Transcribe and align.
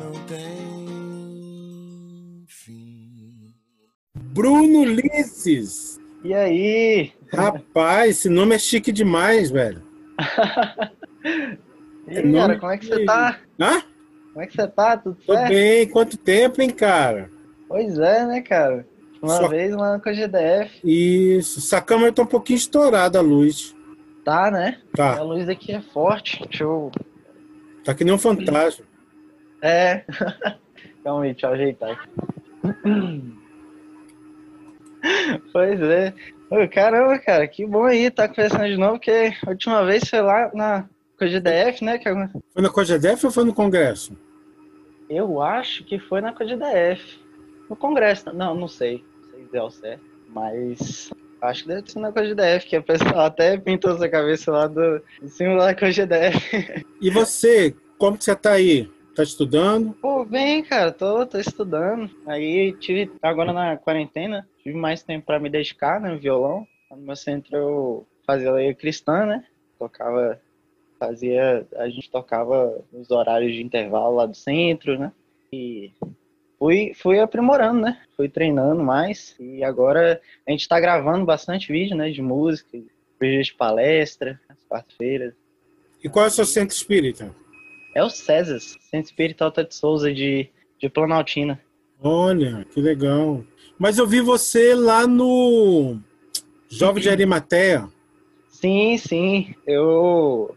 não 0.00 0.12
tem 0.26 0.40
fim. 2.48 3.54
Bruno 4.16 4.80
Ulisses! 4.80 6.00
E 6.24 6.34
aí? 6.34 7.12
Rapaz, 7.32 8.10
esse 8.18 8.28
nome 8.28 8.54
é 8.54 8.58
chique 8.58 8.92
demais, 8.92 9.50
velho. 9.50 9.82
e 12.08 12.18
aí, 12.18 12.32
cara, 12.32 12.58
como 12.58 12.72
é 12.72 12.78
que 12.78 12.86
você 12.86 13.04
tá? 13.04 13.38
Hã? 13.58 13.82
Como 14.32 14.42
é 14.42 14.46
que 14.46 14.54
você 14.56 14.68
tá? 14.68 14.96
Tudo 14.96 15.16
Tô 15.26 15.34
certo? 15.34 15.48
bem. 15.48 15.88
Quanto 15.88 16.16
tempo, 16.16 16.60
hein, 16.62 16.70
cara? 16.70 17.30
Pois 17.68 17.98
é, 17.98 18.26
né, 18.26 18.40
cara? 18.42 18.86
Uma 19.22 19.48
vez 19.48 19.74
lá 19.74 19.98
com 19.98 20.08
a 20.08 20.12
GDF. 20.12 20.80
Isso. 20.84 21.58
Essa 21.58 21.80
câmera 21.80 22.12
tá 22.12 22.22
um 22.22 22.26
pouquinho 22.26 22.56
estourada 22.56 23.18
a 23.18 23.22
luz. 23.22 23.74
Tá, 24.24 24.50
né? 24.50 24.78
A 24.94 24.96
Tá. 24.96 25.22
luz 25.22 25.48
aqui 25.48 25.72
é 25.72 25.80
forte. 25.80 26.40
Deixa 26.48 26.64
eu. 26.64 26.90
Tá 27.84 27.94
que 27.94 28.04
nem 28.04 28.14
um 28.14 28.18
fantasma. 28.18 28.84
É. 29.62 30.04
Calma 31.04 31.24
aí, 31.24 31.32
deixa 31.32 31.46
eu 31.46 31.52
ajeitar 31.52 31.90
aqui. 31.90 32.08
Pois 35.50 35.80
é. 35.80 36.12
Ô, 36.50 36.68
caramba, 36.68 37.18
cara, 37.18 37.48
que 37.48 37.64
bom 37.64 37.84
aí 37.84 38.10
tá 38.10 38.28
conversando 38.28 38.66
de 38.66 38.76
novo, 38.76 38.98
porque 38.98 39.32
a 39.46 39.48
última 39.48 39.82
vez 39.82 40.06
foi 40.06 40.20
lá 40.20 40.50
na 40.52 40.86
com 41.18 41.24
a 41.24 41.26
GDF, 41.26 41.82
né? 41.82 41.96
Que 41.96 42.04
Foi 42.52 42.62
na 42.62 42.68
Cogedef 42.68 43.24
ou 43.24 43.32
foi 43.32 43.44
no 43.44 43.54
Congresso? 43.54 44.14
eu 45.10 45.42
acho 45.42 45.84
que 45.84 45.98
foi 45.98 46.20
na 46.20 46.32
CODDF. 46.32 47.18
No 47.68 47.74
Congresso. 47.74 48.32
Não, 48.32 48.54
não 48.54 48.68
sei. 48.68 49.04
Não 49.22 49.30
sei 49.30 49.44
dizer 49.44 49.58
ao 49.58 49.70
certo. 49.70 50.04
Mas 50.28 51.10
acho 51.42 51.62
que 51.62 51.68
deve 51.68 51.90
ser 51.90 51.98
na 51.98 52.12
CODDF, 52.12 52.66
que 52.66 52.76
a 52.76 52.82
pessoa 52.82 53.26
até 53.26 53.58
pintou 53.58 53.92
essa 53.92 54.08
cabeça 54.08 54.52
lá 54.52 54.68
do, 54.68 55.02
em 55.20 55.28
cima 55.28 55.56
da 55.56 55.74
CODDF. 55.74 56.86
E 57.02 57.10
você, 57.10 57.74
como 57.98 58.16
que 58.16 58.24
você 58.24 58.36
tá 58.36 58.52
aí? 58.52 58.88
Tá 59.20 59.24
estudando? 59.24 59.92
Pô, 60.00 60.24
bem, 60.24 60.62
cara, 60.62 60.90
tô, 60.90 61.26
tô 61.26 61.36
estudando. 61.36 62.10
Aí 62.24 62.72
tive, 62.72 63.12
agora 63.20 63.52
na 63.52 63.76
quarentena, 63.76 64.48
tive 64.62 64.74
mais 64.74 65.02
tempo 65.02 65.26
pra 65.26 65.38
me 65.38 65.50
dedicar, 65.50 66.00
né, 66.00 66.10
no 66.10 66.18
violão. 66.18 66.66
No 66.90 66.96
meu 66.96 67.14
centro 67.14 67.54
eu 67.54 68.06
fazia 68.26 68.50
lei 68.50 68.72
cristã, 68.74 69.26
né? 69.26 69.44
Tocava, 69.78 70.40
fazia, 70.98 71.66
a 71.76 71.86
gente 71.90 72.10
tocava 72.10 72.82
nos 72.90 73.10
horários 73.10 73.52
de 73.52 73.62
intervalo 73.62 74.16
lá 74.16 74.24
do 74.24 74.34
centro, 74.34 74.98
né? 74.98 75.12
E 75.52 75.92
fui, 76.58 76.94
fui 76.94 77.20
aprimorando, 77.20 77.82
né? 77.82 78.00
Fui 78.16 78.26
treinando 78.26 78.82
mais. 78.82 79.36
E 79.38 79.62
agora 79.62 80.18
a 80.48 80.50
gente 80.50 80.66
tá 80.66 80.80
gravando 80.80 81.26
bastante 81.26 81.70
vídeo, 81.70 81.94
né, 81.94 82.08
de 82.10 82.22
música, 82.22 82.70
vídeos 83.20 83.48
de 83.48 83.54
palestra, 83.54 84.40
às 84.48 84.64
quarta-feiras. 84.64 85.34
E 86.02 86.08
qual 86.08 86.24
é 86.24 86.28
o 86.28 86.30
seu 86.30 86.46
centro 86.46 86.74
espírita? 86.74 87.30
É 87.94 88.02
o 88.02 88.10
César, 88.10 88.58
Centro 88.60 89.10
Espírita 89.10 89.44
Alta 89.44 89.64
de 89.64 89.74
Souza 89.74 90.12
de, 90.12 90.48
de 90.78 90.88
Planaltina. 90.88 91.60
Olha, 92.00 92.64
que 92.72 92.80
legal. 92.80 93.44
Mas 93.78 93.98
eu 93.98 94.06
vi 94.06 94.20
você 94.20 94.74
lá 94.74 95.06
no 95.06 95.98
Jovem 96.68 97.02
de 97.02 97.10
Arimateia. 97.10 97.88
Sim, 98.48 98.96
sim. 98.98 99.54
Eu 99.66 100.54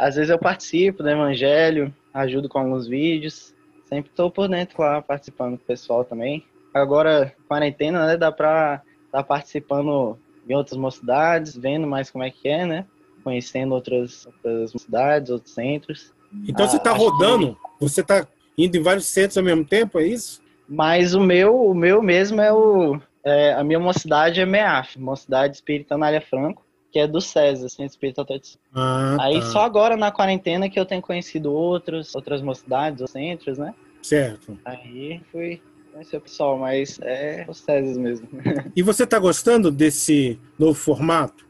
às 0.00 0.14
vezes 0.14 0.30
eu 0.30 0.38
participo 0.38 1.02
do 1.02 1.10
Evangelho, 1.10 1.94
ajudo 2.14 2.48
com 2.48 2.58
alguns 2.58 2.88
vídeos. 2.88 3.54
Sempre 3.84 4.10
estou 4.10 4.30
por 4.30 4.48
dentro 4.48 4.80
lá 4.80 5.02
participando 5.02 5.58
com 5.58 5.64
o 5.64 5.66
pessoal 5.66 6.04
também. 6.06 6.42
Agora, 6.72 7.34
quarentena, 7.46 8.06
né? 8.06 8.16
Dá 8.16 8.32
pra 8.32 8.82
estar 9.04 9.22
participando 9.24 10.18
em 10.48 10.54
outras 10.54 10.78
mocidades, 10.78 11.54
vendo 11.54 11.86
mais 11.86 12.10
como 12.10 12.24
é 12.24 12.30
que 12.30 12.48
é, 12.48 12.64
né? 12.64 12.86
Conhecendo 13.22 13.74
outras, 13.74 14.24
outras 14.24 14.72
mocidades, 14.72 15.30
outros 15.30 15.52
centros. 15.52 16.14
Então 16.46 16.66
você 16.68 16.76
Ah, 16.76 16.80
tá 16.80 16.92
acho 16.92 17.00
rodando? 17.00 17.56
Você 17.80 18.02
tá 18.02 18.26
indo 18.56 18.76
em 18.76 18.82
vários 18.82 19.06
centros 19.06 19.38
ao 19.38 19.44
mesmo 19.44 19.64
tempo, 19.64 19.98
é 19.98 20.06
isso? 20.06 20.40
Mas 20.68 21.14
o 21.14 21.20
meu, 21.20 21.54
o 21.66 21.74
meu 21.74 22.02
mesmo 22.02 22.40
é 22.40 22.52
o. 22.52 23.00
é, 23.24 23.52
a 23.54 23.64
minha 23.64 23.80
mocidade 23.80 24.40
é 24.40 24.46
MEAF, 24.46 24.98
Mocidade 24.98 25.54
Espírita 25.56 25.94
Anália 25.94 26.20
Franco, 26.20 26.64
que 26.92 26.98
é 26.98 27.06
do 27.06 27.20
César, 27.20 27.68
Centro 27.68 27.86
Espírita 27.92 28.24
Souza. 28.24 28.58
Ah, 28.74 29.16
Aí 29.20 29.40
tá. 29.40 29.42
só 29.42 29.60
agora 29.62 29.96
na 29.96 30.12
quarentena 30.12 30.68
que 30.70 30.78
eu 30.78 30.86
tenho 30.86 31.02
conhecido 31.02 31.52
outros, 31.52 32.14
outras 32.14 32.40
mocidades, 32.42 33.00
ou 33.00 33.08
centros, 33.08 33.58
né? 33.58 33.74
Certo. 34.02 34.56
Aí 34.64 35.20
fui 35.32 35.60
conhecer 35.92 36.16
o 36.16 36.20
pessoal, 36.20 36.56
mas 36.56 36.98
é 37.02 37.44
o 37.48 37.52
César 37.54 37.98
mesmo. 38.00 38.28
E 38.76 38.82
você 38.82 39.06
tá 39.06 39.18
gostando 39.18 39.70
desse 39.70 40.38
novo 40.58 40.74
formato? 40.74 41.44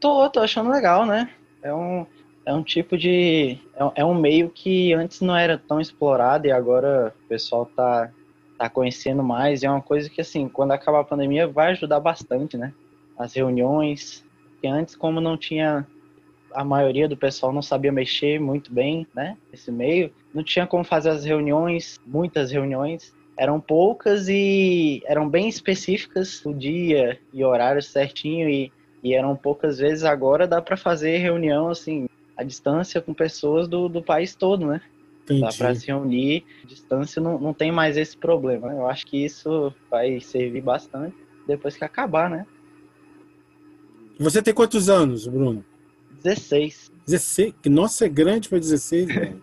tô, 0.00 0.28
tô 0.30 0.40
achando 0.40 0.70
legal, 0.70 1.06
né? 1.06 1.30
É 1.62 1.72
um, 1.72 2.06
é 2.46 2.54
um 2.54 2.62
tipo 2.62 2.96
de. 2.96 3.58
É, 3.74 4.00
é 4.00 4.04
um 4.04 4.14
meio 4.14 4.48
que 4.48 4.94
antes 4.94 5.20
não 5.20 5.36
era 5.36 5.58
tão 5.58 5.80
explorado 5.80 6.46
e 6.46 6.52
agora 6.52 7.12
o 7.24 7.28
pessoal 7.28 7.66
tá, 7.66 8.10
tá 8.56 8.70
conhecendo 8.70 9.22
mais. 9.22 9.64
É 9.64 9.68
uma 9.68 9.82
coisa 9.82 10.08
que, 10.08 10.20
assim, 10.20 10.48
quando 10.48 10.70
acabar 10.70 11.00
a 11.00 11.04
pandemia 11.04 11.48
vai 11.48 11.72
ajudar 11.72 11.98
bastante, 11.98 12.56
né? 12.56 12.72
As 13.18 13.34
reuniões. 13.34 14.24
Porque 14.52 14.68
antes, 14.68 14.94
como 14.94 15.20
não 15.20 15.36
tinha. 15.36 15.84
A 16.54 16.64
maioria 16.64 17.06
do 17.06 17.18
pessoal 17.18 17.52
não 17.52 17.60
sabia 17.60 17.92
mexer 17.92 18.40
muito 18.40 18.72
bem, 18.72 19.06
né? 19.12 19.36
Esse 19.52 19.72
meio. 19.72 20.10
Não 20.32 20.42
tinha 20.42 20.66
como 20.66 20.84
fazer 20.84 21.10
as 21.10 21.24
reuniões, 21.24 22.00
muitas 22.06 22.52
reuniões. 22.52 23.12
Eram 23.36 23.60
poucas 23.60 24.28
e 24.28 25.02
eram 25.04 25.28
bem 25.28 25.48
específicas, 25.48 26.46
o 26.46 26.54
dia 26.54 27.18
e 27.34 27.44
horário 27.44 27.82
certinho. 27.82 28.48
E 28.48 28.72
e 29.02 29.14
eram 29.14 29.36
poucas 29.36 29.78
vezes, 29.78 30.02
agora 30.02 30.48
dá 30.48 30.60
para 30.60 30.76
fazer 30.76 31.18
reunião 31.18 31.68
assim, 31.68 32.08
à 32.36 32.42
distância 32.42 33.00
com 33.00 33.14
pessoas 33.14 33.68
do, 33.68 33.88
do 33.88 34.02
país 34.02 34.34
todo, 34.34 34.66
né? 34.66 34.80
Para 35.58 35.74
se 35.74 35.88
reunir, 35.88 36.44
distância 36.64 37.20
não, 37.20 37.38
não 37.38 37.52
tem 37.52 37.72
mais 37.72 37.96
esse 37.96 38.16
problema. 38.16 38.68
né? 38.68 38.74
Eu 38.74 38.86
acho 38.86 39.04
que 39.06 39.24
isso 39.24 39.74
vai 39.90 40.20
servir 40.20 40.60
bastante 40.60 41.16
depois 41.46 41.76
que 41.76 41.84
acabar, 41.84 42.30
né? 42.30 42.46
Você 44.18 44.40
tem 44.40 44.54
quantos 44.54 44.88
anos, 44.88 45.26
Bruno? 45.26 45.64
16. 46.22 46.92
16? 47.06 47.54
Que 47.62 47.68
Nossa, 47.68 48.06
é 48.06 48.08
grande 48.08 48.48
para 48.48 48.58
16, 48.58 49.06
velho. 49.06 49.42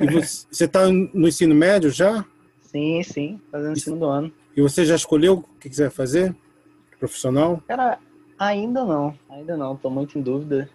E 0.00 0.06
você, 0.06 0.46
você 0.50 0.68
tá 0.68 0.88
no 0.88 1.28
ensino 1.28 1.54
médio 1.54 1.90
já? 1.90 2.24
Sim, 2.60 3.02
sim, 3.02 3.40
fazendo 3.50 3.76
Isso. 3.76 3.84
segundo 3.84 4.06
ano. 4.06 4.32
E 4.56 4.62
você 4.62 4.84
já 4.84 4.94
escolheu 4.94 5.38
o 5.38 5.58
que 5.58 5.68
que 5.68 5.76
você 5.76 5.82
vai 5.82 5.90
fazer? 5.90 6.34
Profissional? 6.98 7.62
Cara, 7.66 7.98
ainda 8.38 8.84
não, 8.84 9.14
ainda 9.28 9.56
não, 9.56 9.76
tô 9.76 9.90
muito 9.90 10.18
em 10.18 10.22
dúvida. 10.22 10.70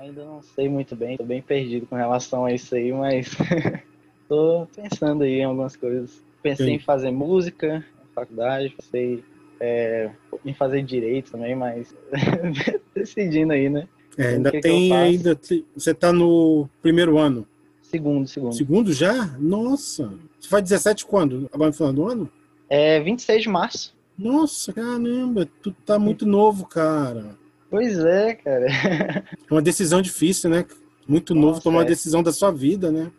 Ainda 0.00 0.24
não 0.24 0.40
sei 0.42 0.68
muito 0.68 0.94
bem, 0.94 1.16
tô 1.16 1.24
bem 1.24 1.42
perdido 1.42 1.86
com 1.86 1.96
relação 1.96 2.44
a 2.44 2.52
isso 2.52 2.74
aí, 2.74 2.92
mas 2.92 3.30
tô 4.28 4.66
pensando 4.74 5.24
aí 5.24 5.40
em 5.40 5.44
algumas 5.44 5.74
coisas. 5.74 6.22
Pensei 6.42 6.66
Sim. 6.66 6.72
em 6.74 6.78
fazer 6.78 7.10
música 7.10 7.84
na 7.98 8.04
faculdade, 8.14 8.74
pensei 8.76 9.24
é, 9.60 10.10
em 10.44 10.54
fazer 10.54 10.82
direito 10.82 11.32
também, 11.32 11.56
mas 11.56 11.94
decidindo 12.94 13.52
aí, 13.52 13.68
né? 13.68 13.88
É, 14.16 14.28
ainda 14.28 14.50
que 14.50 14.58
que 14.58 14.62
tem 14.68 14.88
faço? 14.88 15.02
ainda. 15.02 15.34
te- 15.34 15.64
Você 15.74 15.92
tá 15.92 16.12
no 16.12 16.68
primeiro 16.80 17.18
ano. 17.18 17.46
Segundo, 17.82 18.26
segundo. 18.28 18.54
Segundo 18.54 18.92
já? 18.92 19.26
Nossa. 19.38 20.12
Você 20.38 20.48
faz 20.48 20.62
17 20.62 21.06
quando? 21.06 21.48
Agora 21.52 21.70
no 21.70 21.76
final 21.76 21.92
do 21.92 22.06
ano? 22.08 22.30
É 22.68 23.00
26 23.00 23.42
de 23.42 23.48
março. 23.48 23.96
Nossa, 24.16 24.72
caramba, 24.72 25.48
tu 25.62 25.72
tá 25.86 25.98
muito 25.98 26.26
novo, 26.26 26.66
cara. 26.66 27.36
Pois 27.70 27.98
é, 27.98 28.34
cara. 28.34 28.66
É 29.50 29.52
uma 29.54 29.62
decisão 29.62 30.00
difícil, 30.02 30.48
né? 30.50 30.64
Muito 31.06 31.34
novo 31.34 31.48
Nossa, 31.48 31.62
tomar 31.62 31.78
uma 31.78 31.84
é. 31.84 31.88
decisão 31.88 32.22
da 32.22 32.32
sua 32.32 32.50
vida, 32.50 32.90
né? 32.92 33.10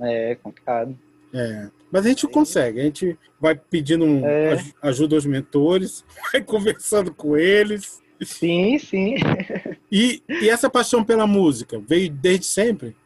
É 0.00 0.34
complicado. 0.36 0.98
É. 1.32 1.68
Mas 1.90 2.06
a 2.06 2.08
gente 2.08 2.26
consegue, 2.28 2.80
a 2.80 2.84
gente 2.84 3.18
vai 3.40 3.54
pedindo 3.54 4.04
um- 4.04 4.24
É. 4.24 4.52
aj- 4.52 4.74
ajuda 4.82 5.14
aos 5.16 5.26
mentores, 5.26 6.04
vai 6.32 6.42
conversando 6.42 7.12
com 7.12 7.36
eles. 7.36 8.02
Sim, 8.22 8.78
sim. 8.78 9.16
E, 9.92 10.20
e 10.28 10.48
essa 10.48 10.68
paixão 10.68 11.04
pela 11.04 11.24
música 11.26 11.80
veio 11.86 12.10
desde 12.10 12.46
sempre? 12.46 12.96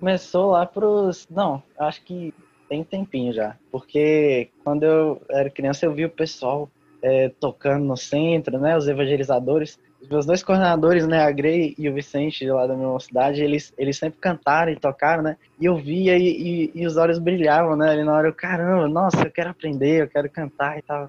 Começou 0.00 0.50
lá 0.50 0.66
pros. 0.66 1.28
Não, 1.30 1.62
acho 1.78 2.02
que 2.02 2.34
tem 2.68 2.82
tempinho 2.82 3.32
já. 3.32 3.56
Porque 3.70 4.48
quando 4.64 4.82
eu 4.82 5.22
era 5.30 5.48
criança 5.48 5.86
eu 5.86 5.94
vi 5.94 6.04
o 6.04 6.10
pessoal 6.10 6.68
é, 7.00 7.28
tocando 7.38 7.84
no 7.84 7.96
centro, 7.96 8.58
né? 8.58 8.76
Os 8.76 8.88
evangelizadores. 8.88 9.78
Os 10.02 10.08
meus 10.08 10.26
dois 10.26 10.42
coordenadores, 10.42 11.06
né? 11.06 11.22
A 11.22 11.30
Grey 11.30 11.74
e 11.78 11.88
o 11.88 11.94
Vicente, 11.94 12.44
lá 12.46 12.66
da 12.66 12.74
minha 12.74 12.98
cidade, 12.98 13.42
eles, 13.42 13.72
eles 13.78 13.96
sempre 13.96 14.18
cantaram 14.20 14.72
e 14.72 14.76
tocaram, 14.76 15.22
né? 15.22 15.36
E 15.60 15.64
eu 15.64 15.76
via 15.76 16.18
e, 16.18 16.26
e, 16.26 16.72
e 16.74 16.86
os 16.86 16.96
olhos 16.96 17.20
brilhavam, 17.20 17.76
né? 17.76 17.90
Ali 17.90 18.04
na 18.04 18.12
hora 18.12 18.28
eu, 18.28 18.34
caramba, 18.34 18.88
nossa, 18.88 19.22
eu 19.22 19.30
quero 19.30 19.50
aprender, 19.50 20.02
eu 20.02 20.08
quero 20.08 20.28
cantar 20.28 20.78
e 20.78 20.82
tal. 20.82 21.08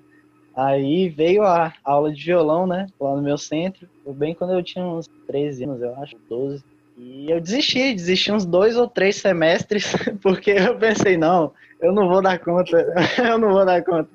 Aí 0.56 1.10
veio 1.10 1.44
a 1.44 1.74
aula 1.84 2.13
de 2.13 2.24
violão, 2.24 2.68
né? 2.68 2.86
Lá 3.00 3.16
no 3.16 3.22
meu 3.24 3.38
centro. 3.38 3.90
Bem 4.06 4.36
quando 4.36 4.54
eu 4.54 4.63
tinha 4.63 4.86
uns 4.86 5.07
13 5.25 5.63
anos, 5.63 5.81
eu 5.81 5.95
acho, 5.95 6.16
12. 6.30 6.63
E 6.95 7.31
eu 7.31 7.42
desisti, 7.42 7.95
desisti 7.95 8.31
uns 8.31 8.45
dois 8.45 8.78
ou 8.78 8.88
três 8.88 9.16
semestres, 9.16 9.92
porque 10.22 10.51
eu 10.51 10.78
pensei, 10.78 11.18
não, 11.18 11.51
eu 11.81 11.92
não 11.92 12.07
vou 12.07 12.22
dar 12.22 12.38
conta, 12.38 12.78
eu 13.18 13.40
não 13.40 13.51
vou 13.51 13.66
dar 13.66 13.84
conta. 13.84 14.07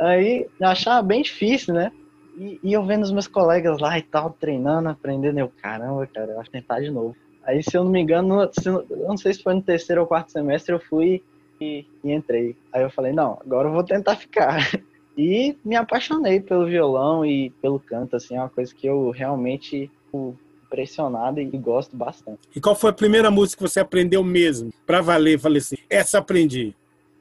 Aí 0.00 0.48
eu 0.60 0.66
achava 0.66 1.00
bem 1.06 1.22
difícil, 1.22 1.72
né? 1.72 1.92
E, 2.36 2.58
e 2.62 2.72
eu 2.72 2.84
vendo 2.84 3.02
os 3.02 3.12
meus 3.12 3.26
colegas 3.26 3.80
lá 3.80 3.98
e 3.98 4.02
tal, 4.02 4.30
treinando, 4.30 4.88
aprendendo, 4.88 5.38
eu, 5.38 5.52
caramba, 5.62 6.06
cara, 6.06 6.32
eu 6.32 6.40
acho 6.40 6.50
que 6.50 6.58
tentar 6.58 6.80
de 6.80 6.90
novo. 6.90 7.16
Aí, 7.44 7.62
se 7.62 7.76
eu 7.76 7.84
não 7.84 7.90
me 7.90 8.00
engano, 8.00 8.48
se, 8.52 8.68
eu 8.68 8.84
não 8.90 9.16
sei 9.16 9.34
se 9.34 9.42
foi 9.42 9.54
no 9.54 9.62
terceiro 9.62 10.00
ou 10.00 10.06
quarto 10.06 10.32
semestre, 10.32 10.74
eu 10.74 10.80
fui 10.80 11.22
e, 11.60 11.86
e, 12.02 12.12
entrei. 12.12 12.56
Aí 12.72 12.82
eu 12.82 12.90
falei, 12.90 13.12
não, 13.12 13.38
agora 13.44 13.68
eu 13.68 13.72
vou 13.72 13.84
tentar 13.84 14.16
ficar. 14.16 14.58
E 15.16 15.56
me 15.64 15.76
apaixonei 15.76 16.40
pelo 16.40 16.66
violão 16.66 17.24
e 17.24 17.50
pelo 17.62 17.78
canto, 17.78 18.16
assim, 18.16 18.34
é 18.34 18.40
uma 18.40 18.48
coisa 18.48 18.74
que 18.74 18.84
eu 18.84 19.10
realmente 19.10 19.88
fico 20.06 20.36
impressionado 20.64 21.40
e 21.40 21.56
gosto 21.56 21.96
bastante. 21.96 22.40
E 22.54 22.60
qual 22.60 22.74
foi 22.74 22.90
a 22.90 22.92
primeira 22.92 23.30
música 23.30 23.62
que 23.62 23.70
você 23.70 23.78
aprendeu 23.78 24.24
mesmo? 24.24 24.72
Pra 24.84 25.00
valer, 25.00 25.38
falei 25.38 25.58
assim, 25.58 25.76
essa 25.88 26.18
aprendi. 26.18 26.74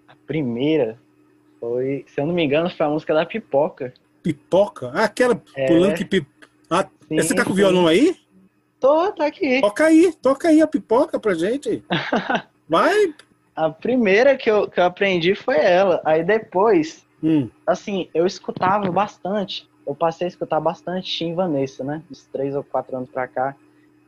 A 0.08 0.16
primeira 0.26 0.98
foi, 1.60 2.04
se 2.08 2.20
eu 2.20 2.26
não 2.26 2.34
me 2.34 2.44
engano, 2.44 2.68
foi 2.70 2.86
a 2.86 2.90
música 2.90 3.14
da 3.14 3.28
Pipoca. 3.28 3.94
Pipoca? 4.24 4.92
Ah, 4.94 5.04
aquela 5.04 5.40
é... 5.56 5.68
pulando 5.68 5.96
que 5.96 6.06
pip... 6.06 6.26
ah, 6.70 6.88
sim, 7.08 7.18
Você 7.18 7.36
tá 7.36 7.44
com 7.44 7.52
o 7.52 7.56
violão 7.56 7.86
aí? 7.86 8.16
Tô, 8.80 9.12
tá 9.12 9.26
aqui. 9.26 9.62
Toca 9.62 9.86
aí, 9.86 10.14
toca 10.22 10.48
aí 10.48 10.62
a 10.62 10.68
pipoca 10.68 11.20
pra 11.20 11.34
gente. 11.34 11.84
Vai. 12.68 13.14
A 13.56 13.70
primeira 13.70 14.36
que 14.36 14.50
eu, 14.50 14.68
que 14.68 14.80
eu 14.80 14.84
aprendi 14.86 15.36
foi 15.36 15.58
ela. 15.58 16.02
Aí 16.04 16.24
depois, 16.24 17.06
hum. 17.22 17.50
assim, 17.68 18.10
eu 18.14 18.26
escutava 18.26 18.92
bastante. 18.92 19.70
Eu 19.86 19.94
passei 19.94 20.26
a 20.26 20.30
escutar 20.30 20.60
bastante 20.60 21.12
Tim 21.12 21.36
Vanessa, 21.36 21.84
né? 21.84 22.02
Uns 22.10 22.24
três 22.26 22.56
ou 22.56 22.64
quatro 22.64 22.96
anos 22.96 23.10
pra 23.10 23.28
cá. 23.28 23.56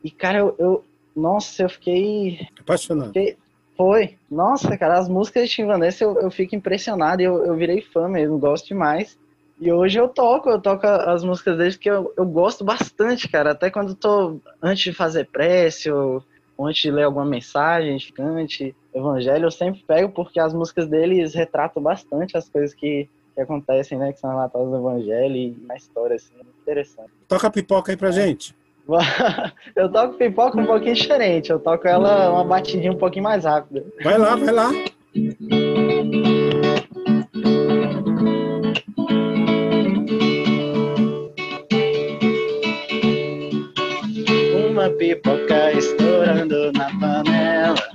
E, 0.02 0.10
cara, 0.10 0.38
eu. 0.38 0.54
eu 0.58 0.84
nossa, 1.14 1.62
eu 1.62 1.70
fiquei. 1.70 2.46
Apaixonado. 2.60 3.08
Fiquei, 3.08 3.36
foi. 3.76 4.18
Nossa, 4.30 4.76
cara, 4.76 4.98
as 4.98 5.08
músicas 5.08 5.48
de 5.48 5.54
Tim 5.54 5.66
Vanessa 5.66 6.04
eu, 6.04 6.20
eu 6.20 6.30
fico 6.30 6.54
impressionado. 6.54 7.22
Eu, 7.22 7.44
eu 7.44 7.54
virei 7.54 7.80
fã 7.80 8.08
mesmo, 8.08 8.38
gosto 8.38 8.68
demais. 8.68 9.18
E 9.58 9.72
hoje 9.72 9.98
eu 9.98 10.08
toco, 10.08 10.50
eu 10.50 10.60
toco 10.60 10.86
as 10.86 11.24
músicas 11.24 11.56
deles 11.56 11.76
que 11.76 11.88
eu, 11.88 12.12
eu 12.16 12.26
gosto 12.26 12.62
bastante, 12.62 13.28
cara. 13.28 13.52
Até 13.52 13.70
quando 13.70 13.94
tô 13.94 14.38
antes 14.62 14.84
de 14.84 14.92
fazer 14.92 15.28
prece 15.32 15.90
ou, 15.90 16.22
ou 16.56 16.66
antes 16.66 16.82
de 16.82 16.90
ler 16.90 17.04
alguma 17.04 17.24
mensagem, 17.24 17.98
cante, 18.14 18.74
evangelho, 18.94 19.46
eu 19.46 19.50
sempre 19.50 19.82
pego 19.86 20.12
porque 20.12 20.38
as 20.38 20.52
músicas 20.52 20.86
deles 20.88 21.34
retratam 21.34 21.82
bastante 21.82 22.36
as 22.36 22.48
coisas 22.48 22.74
que, 22.74 23.08
que 23.34 23.40
acontecem, 23.40 23.98
né? 23.98 24.12
Que 24.12 24.20
são 24.20 24.30
relatadas 24.30 24.68
no 24.68 24.76
evangelho 24.76 25.36
e 25.36 25.56
na 25.66 25.76
história, 25.76 26.16
assim, 26.16 26.34
muito 26.34 26.60
interessante. 26.60 27.10
Toca 27.26 27.50
pipoca 27.50 27.92
aí 27.92 27.96
pra 27.96 28.10
gente. 28.10 28.54
Eu 29.74 29.90
toco 29.90 30.14
pipoca 30.16 30.60
um 30.60 30.66
pouquinho 30.66 30.94
diferente, 30.94 31.50
eu 31.50 31.58
toco 31.58 31.88
ela 31.88 32.30
uma 32.30 32.44
batidinha 32.44 32.92
um 32.92 32.96
pouquinho 32.96 33.24
mais 33.24 33.44
rápida. 33.44 33.84
Vai 34.00 34.16
lá, 34.16 34.36
vai 34.36 34.52
lá. 34.54 34.70
Pipoca 44.98 45.72
estourando 45.72 46.72
na 46.72 46.90
panela, 46.98 47.88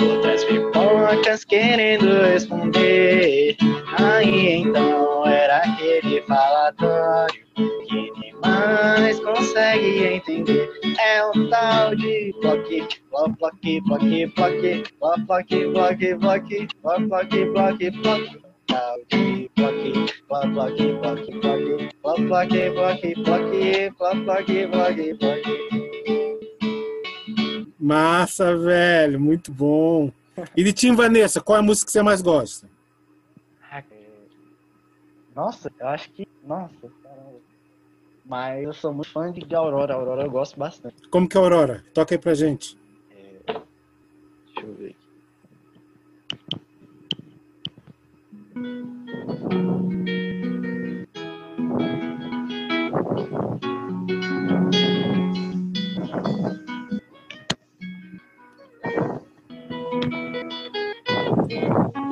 outras 0.00 0.44
pipocas 0.44 1.44
querendo 1.44 2.06
responder. 2.22 3.56
Aí 3.98 4.58
então 4.58 5.26
era 5.26 5.58
aquele 5.58 6.22
falatório 6.22 7.46
que 7.54 8.12
nem 8.18 8.34
mais 8.42 9.18
consegue 9.20 10.04
entender. 10.04 10.70
É 10.98 11.24
um 11.24 11.48
tal 11.48 11.94
de 11.94 12.34
bloque, 12.40 12.86
bloque, 13.10 13.80
bloque, 13.80 13.80
bloque, 13.80 14.26
bloque, 14.36 14.84
bloque, 14.98 16.14
bloque, 16.14 16.14
bloque, 16.14 16.68
bloque, 16.82 17.44
bloque, 17.44 17.90
bloque. 17.90 18.46
Tal 18.66 18.98
de 19.10 19.50
bloque, 19.56 19.92
bloque, 20.28 20.52
bloque, 20.58 21.40
bloque, 21.40 21.90
bloque, 22.02 22.70
bloque, 22.70 23.14
bloque, 23.14 23.14
bloque, 23.14 23.90
bloque, 23.96 24.66
bloque, 24.66 25.14
bloque. 25.14 25.85
Massa, 27.78 28.56
velho, 28.56 29.20
muito 29.20 29.52
bom. 29.52 30.10
E 30.56 30.64
de 30.64 30.72
Tim 30.72 30.94
Vanessa, 30.94 31.40
qual 31.40 31.56
é 31.56 31.60
a 31.60 31.62
música 31.62 31.86
que 31.86 31.92
você 31.92 32.02
mais 32.02 32.20
gosta? 32.22 32.68
Nossa, 35.36 35.70
eu 35.78 35.86
acho 35.88 36.10
que. 36.12 36.26
Nossa, 36.42 36.90
caramba. 37.02 37.40
Mas 38.24 38.64
eu 38.64 38.72
sou 38.72 38.94
muito 38.94 39.12
fã 39.12 39.30
de 39.30 39.54
Aurora. 39.54 39.92
Aurora 39.92 40.22
eu 40.22 40.30
gosto 40.30 40.58
bastante. 40.58 40.96
Como 41.10 41.28
que 41.28 41.36
é 41.36 41.40
Aurora? 41.40 41.84
Toca 41.92 42.14
aí 42.14 42.18
pra 42.18 42.32
gente. 42.32 42.78
É... 43.10 43.40
Deixa 43.44 44.66
eu 44.66 44.74
ver 44.74 44.96
aqui. 48.54 49.95
Um, 61.48 62.05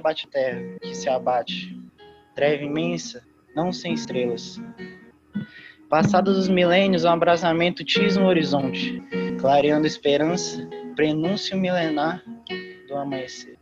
abate 0.00 0.26
terra, 0.28 0.78
que 0.80 0.94
se 0.94 1.10
abate, 1.10 1.78
treva 2.34 2.64
imensa, 2.64 3.22
não 3.54 3.70
sem 3.70 3.92
estrelas. 3.92 4.58
Passados 5.90 6.38
os 6.38 6.48
milênios, 6.48 7.04
um 7.04 7.10
abrasamento 7.10 7.84
tisma 7.84 8.24
o 8.24 8.28
horizonte, 8.28 9.02
clareando 9.38 9.86
esperança, 9.86 10.66
prenúncio 10.96 11.58
milenar 11.58 12.22
do 12.88 12.96
amanhecer. 12.96 13.58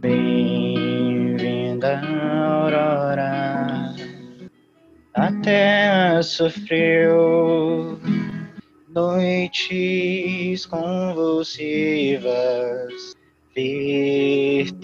Bem-vinda, 0.00 2.00
aurora, 2.00 3.94
a 5.12 5.32
terra 5.42 6.22
sofreu 6.22 8.00
noites 8.88 10.64
convulsivas, 10.64 13.14
verteu 13.54 14.74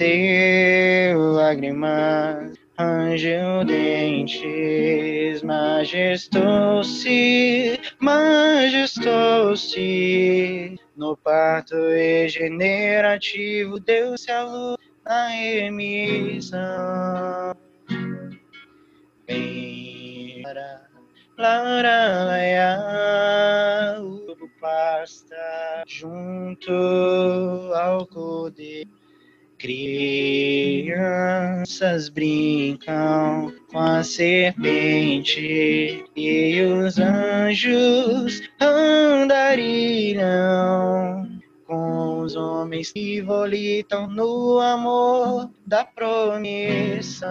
lágrimas, 1.32 2.56
rangeu 2.78 3.64
dentes, 3.64 5.42
majestou-se, 5.42 7.10
majestou-se, 7.98 10.78
no 10.96 11.16
parto 11.16 11.74
regenerativo 11.74 13.80
deu-se 13.80 14.30
a 14.30 14.44
luz 14.44 14.76
na 15.04 15.36
emissão. 15.36 16.60
Bem, 19.26 20.44
Laralaia, 21.36 22.78
o 22.78 23.69
pasta 24.60 25.84
junto 25.86 26.72
ao 27.74 28.06
poder. 28.06 28.86
Crianças 29.58 30.88
brincam 32.08 33.52
com 33.70 33.78
a 33.78 34.02
serpente 34.02 36.02
e 36.16 36.62
os 36.62 36.98
anjos 36.98 38.40
andarilham 38.58 40.30
com 41.66 42.20
os 42.20 42.34
homens 42.36 42.90
que 42.90 43.20
volitam 43.20 44.06
no 44.08 44.58
amor 44.58 45.50
da 45.66 45.84
promessa. 45.84 47.28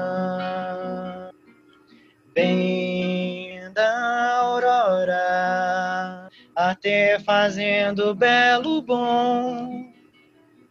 Bem 2.34 3.60
da 3.74 4.38
aurora, 4.38 6.29
até 6.60 7.18
fazendo 7.20 8.13
belo 8.13 8.82
bom, 8.82 9.86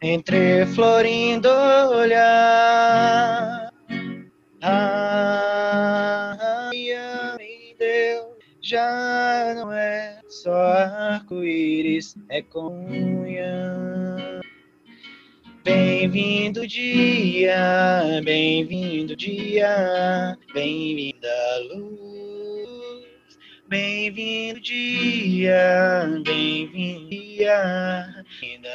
entre 0.02 0.66
florindo 0.66 1.48
olhar. 1.48 3.72
Ah, 4.60 6.70
em 7.40 7.74
Deus 7.78 8.36
já 8.60 9.54
arco-íris 10.46 12.14
é 12.28 12.42
comunhão. 12.42 14.42
Bem-vindo 15.64 16.66
dia, 16.66 18.20
bem-vindo 18.22 19.16
dia, 19.16 20.36
bem-vinda 20.52 21.28
luz. 21.72 22.07
Bem-vindo 23.68 24.60
dia, 24.60 26.08
bem-vindo 26.24 27.10
dia, 27.10 28.06
bem-vinda 28.40 28.70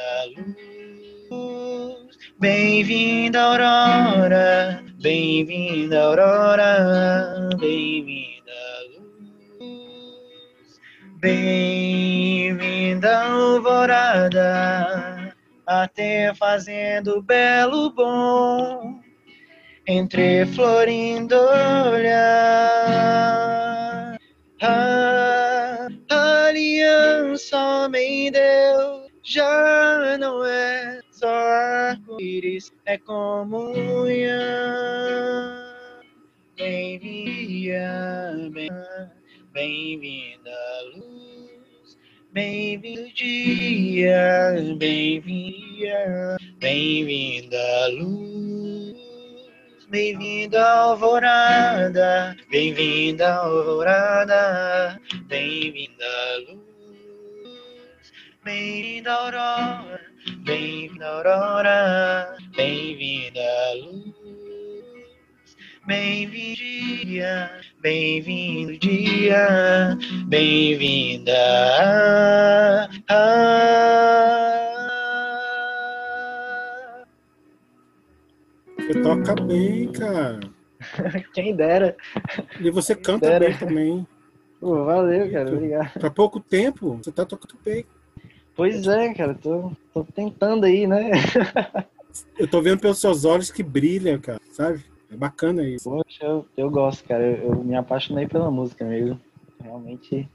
luz. 1.30 2.16
Bem-vinda 2.38 3.42
aurora, 3.42 4.84
bem-vinda 5.00 6.00
aurora, 6.00 7.48
bem-vinda 7.58 8.52
luz. 9.58 10.78
Bem-vinda 11.16 13.18
alvorada 13.18 15.34
até 15.66 16.32
fazendo 16.36 17.20
belo 17.20 17.90
bom 17.90 19.00
entre 19.88 20.46
florindo 20.46 21.34
olhar. 21.34 23.53
A 24.66 25.88
aliança, 26.46 27.54
homem 27.58 28.32
Deus, 28.32 29.10
já 29.22 30.16
não 30.18 30.42
é 30.42 31.00
só 31.10 31.28
arco-íris, 31.28 32.72
é 32.86 32.96
comunhão. 32.96 33.74
Bem-vinda, 36.56 37.52
bem-vinda 39.52 40.56
luz. 40.96 41.98
Bem-vindo 42.32 43.12
dia, 43.12 44.54
bem-vinda, 44.78 46.38
bem-vinda 46.58 47.88
luz, 47.88 48.96
bem-vinda 49.94 50.60
alvorada, 50.60 52.36
bem-vinda 52.50 53.32
alvorada, 53.32 55.00
bem-vinda 55.28 56.04
luz, 56.48 58.12
bem-vinda 58.42 59.12
aurora, 59.12 60.00
bem-vinda 60.38 61.06
aurora, 61.06 62.36
bem-vinda 62.56 63.40
luz. 63.74 64.14
Bem-vindo 65.86 66.56
dia, 66.56 67.60
bem-vindo 67.80 68.76
dia, 68.78 69.96
bem-vinda. 70.26 71.34
Você 73.06 74.13
toca 79.22 79.42
bem, 79.42 79.92
cara. 79.92 80.40
Quem 81.32 81.54
dera. 81.54 81.96
E 82.60 82.70
você 82.70 82.94
canta 82.94 83.28
dera. 83.28 83.48
bem 83.48 83.58
também. 83.58 84.06
Pô, 84.60 84.84
valeu, 84.84 85.30
cara. 85.30 85.52
Obrigado. 85.52 85.98
Pra 85.98 86.10
pouco 86.10 86.40
tempo, 86.40 86.96
você 87.02 87.12
tá 87.12 87.24
tocando 87.24 87.58
bem. 87.64 87.84
Pois 88.56 88.86
é, 88.86 89.12
cara. 89.14 89.34
Tô, 89.34 89.72
tô 89.92 90.04
tentando 90.04 90.64
aí, 90.64 90.86
né? 90.86 91.10
Eu 92.38 92.46
tô 92.46 92.62
vendo 92.62 92.78
pelos 92.78 93.00
seus 93.00 93.24
olhos 93.24 93.50
que 93.50 93.62
brilha, 93.62 94.18
cara, 94.18 94.40
sabe? 94.52 94.84
É 95.10 95.16
bacana 95.16 95.66
isso. 95.66 95.90
Poxa, 95.90 96.24
eu, 96.24 96.46
eu 96.56 96.70
gosto, 96.70 97.04
cara. 97.04 97.24
Eu, 97.24 97.50
eu, 97.50 97.64
me 97.64 97.74
apaixonei 97.74 98.26
pela 98.26 98.50
música 98.50 98.84
mesmo. 98.84 99.20
Realmente. 99.60 100.28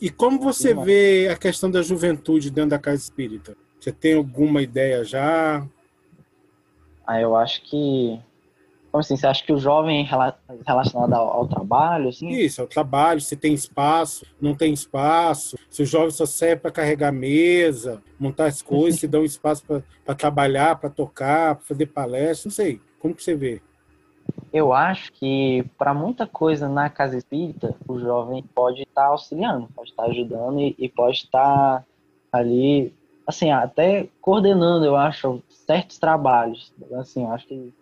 E 0.00 0.10
como 0.10 0.38
você 0.38 0.74
vê 0.74 1.28
a 1.30 1.36
questão 1.36 1.70
da 1.70 1.82
juventude 1.82 2.50
dentro 2.50 2.70
da 2.70 2.78
casa 2.78 3.02
espírita? 3.02 3.56
Você 3.80 3.92
tem 3.92 4.14
alguma 4.14 4.60
ideia 4.60 5.04
já? 5.04 5.66
Ah, 7.06 7.20
eu 7.20 7.36
acho 7.36 7.62
que. 7.62 8.18
Como 8.90 9.00
assim? 9.00 9.16
Você 9.16 9.26
acha 9.26 9.44
que 9.44 9.52
o 9.52 9.58
jovem 9.58 10.08
relacionado 10.66 11.12
ao, 11.12 11.28
ao 11.28 11.48
trabalho? 11.48 12.08
Assim? 12.08 12.28
Isso, 12.28 12.62
ao 12.62 12.66
trabalho, 12.66 13.20
se 13.20 13.36
tem 13.36 13.52
espaço, 13.52 14.24
não 14.40 14.54
tem 14.54 14.72
espaço, 14.72 15.58
se 15.68 15.82
o 15.82 15.86
jovem 15.86 16.10
só 16.10 16.24
serve 16.24 16.62
para 16.62 16.70
carregar 16.70 17.12
mesa, 17.12 18.02
montar 18.18 18.46
as 18.46 18.62
coisas, 18.62 18.98
se 19.00 19.06
dão 19.06 19.24
espaço 19.24 19.64
para 20.04 20.14
trabalhar, 20.14 20.76
para 20.76 20.88
tocar, 20.88 21.56
para 21.56 21.64
fazer 21.64 21.86
palestra, 21.86 22.48
não 22.48 22.54
sei. 22.54 22.80
Como 22.98 23.14
que 23.14 23.22
você 23.22 23.34
vê? 23.34 23.60
eu 24.52 24.72
acho 24.72 25.12
que 25.12 25.64
para 25.76 25.92
muita 25.92 26.26
coisa 26.26 26.68
na 26.68 26.88
casa 26.88 27.16
espírita, 27.16 27.74
o 27.86 27.98
jovem 27.98 28.42
pode 28.54 28.82
estar 28.82 29.02
tá 29.02 29.08
auxiliando, 29.08 29.68
pode 29.74 29.90
estar 29.90 30.04
tá 30.04 30.10
ajudando 30.10 30.60
e, 30.60 30.74
e 30.78 30.88
pode 30.88 31.18
estar 31.18 31.84
tá 32.30 32.38
ali, 32.38 32.94
assim, 33.26 33.50
até 33.50 34.08
coordenando, 34.20 34.84
eu 34.84 34.96
acho, 34.96 35.42
certos 35.48 35.98
trabalhos. 35.98 36.72
Assim, 36.94 37.24
eu 37.24 37.32
acho 37.32 37.46
que 37.46 37.74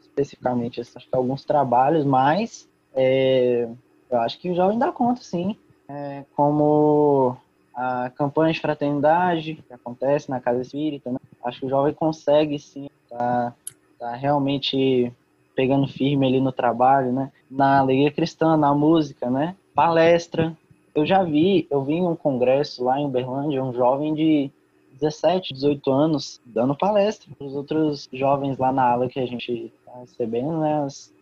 especificamente, 0.00 0.80
acho 0.80 0.94
que 0.94 1.16
alguns 1.16 1.44
trabalhos, 1.44 2.04
mas 2.04 2.68
é, 2.94 3.68
eu 4.10 4.20
acho 4.20 4.38
que 4.38 4.50
o 4.50 4.54
jovem 4.54 4.78
dá 4.78 4.92
conta, 4.92 5.22
sim. 5.22 5.56
É, 5.88 6.24
como 6.34 7.36
a 7.74 8.10
campanha 8.10 8.52
de 8.52 8.60
fraternidade 8.60 9.62
que 9.66 9.72
acontece 9.72 10.30
na 10.30 10.40
casa 10.40 10.62
espírita, 10.62 11.12
né? 11.12 11.18
acho 11.44 11.60
que 11.60 11.66
o 11.66 11.68
jovem 11.68 11.92
consegue, 11.92 12.58
sim, 12.58 12.88
tá, 13.08 13.54
tá 13.98 14.16
realmente 14.16 15.12
pegando 15.54 15.86
firme 15.86 16.26
ali 16.26 16.40
no 16.40 16.52
trabalho, 16.52 17.12
né? 17.12 17.30
Na 17.50 17.78
alegria 17.78 18.10
cristã, 18.10 18.56
na 18.56 18.74
música, 18.74 19.30
né? 19.30 19.54
Palestra. 19.74 20.56
Eu 20.94 21.06
já 21.06 21.22
vi, 21.22 21.66
eu 21.70 21.82
vi 21.82 21.94
em 21.94 22.06
um 22.06 22.16
congresso 22.16 22.84
lá 22.84 22.98
em 22.98 23.06
Uberlândia, 23.06 23.62
um 23.62 23.72
jovem 23.72 24.14
de 24.14 24.50
17, 25.00 25.54
18 25.54 25.90
anos 25.90 26.40
dando 26.44 26.76
palestra 26.76 27.28
para 27.36 27.46
os 27.46 27.54
outros 27.54 28.08
jovens 28.12 28.58
lá 28.58 28.72
na 28.72 28.88
aula 28.88 29.08
que 29.08 29.20
a 29.20 29.26
gente 29.26 29.72
tá 29.84 30.00
recebendo, 30.00 30.58
né? 30.58 30.84
As, 30.84 31.12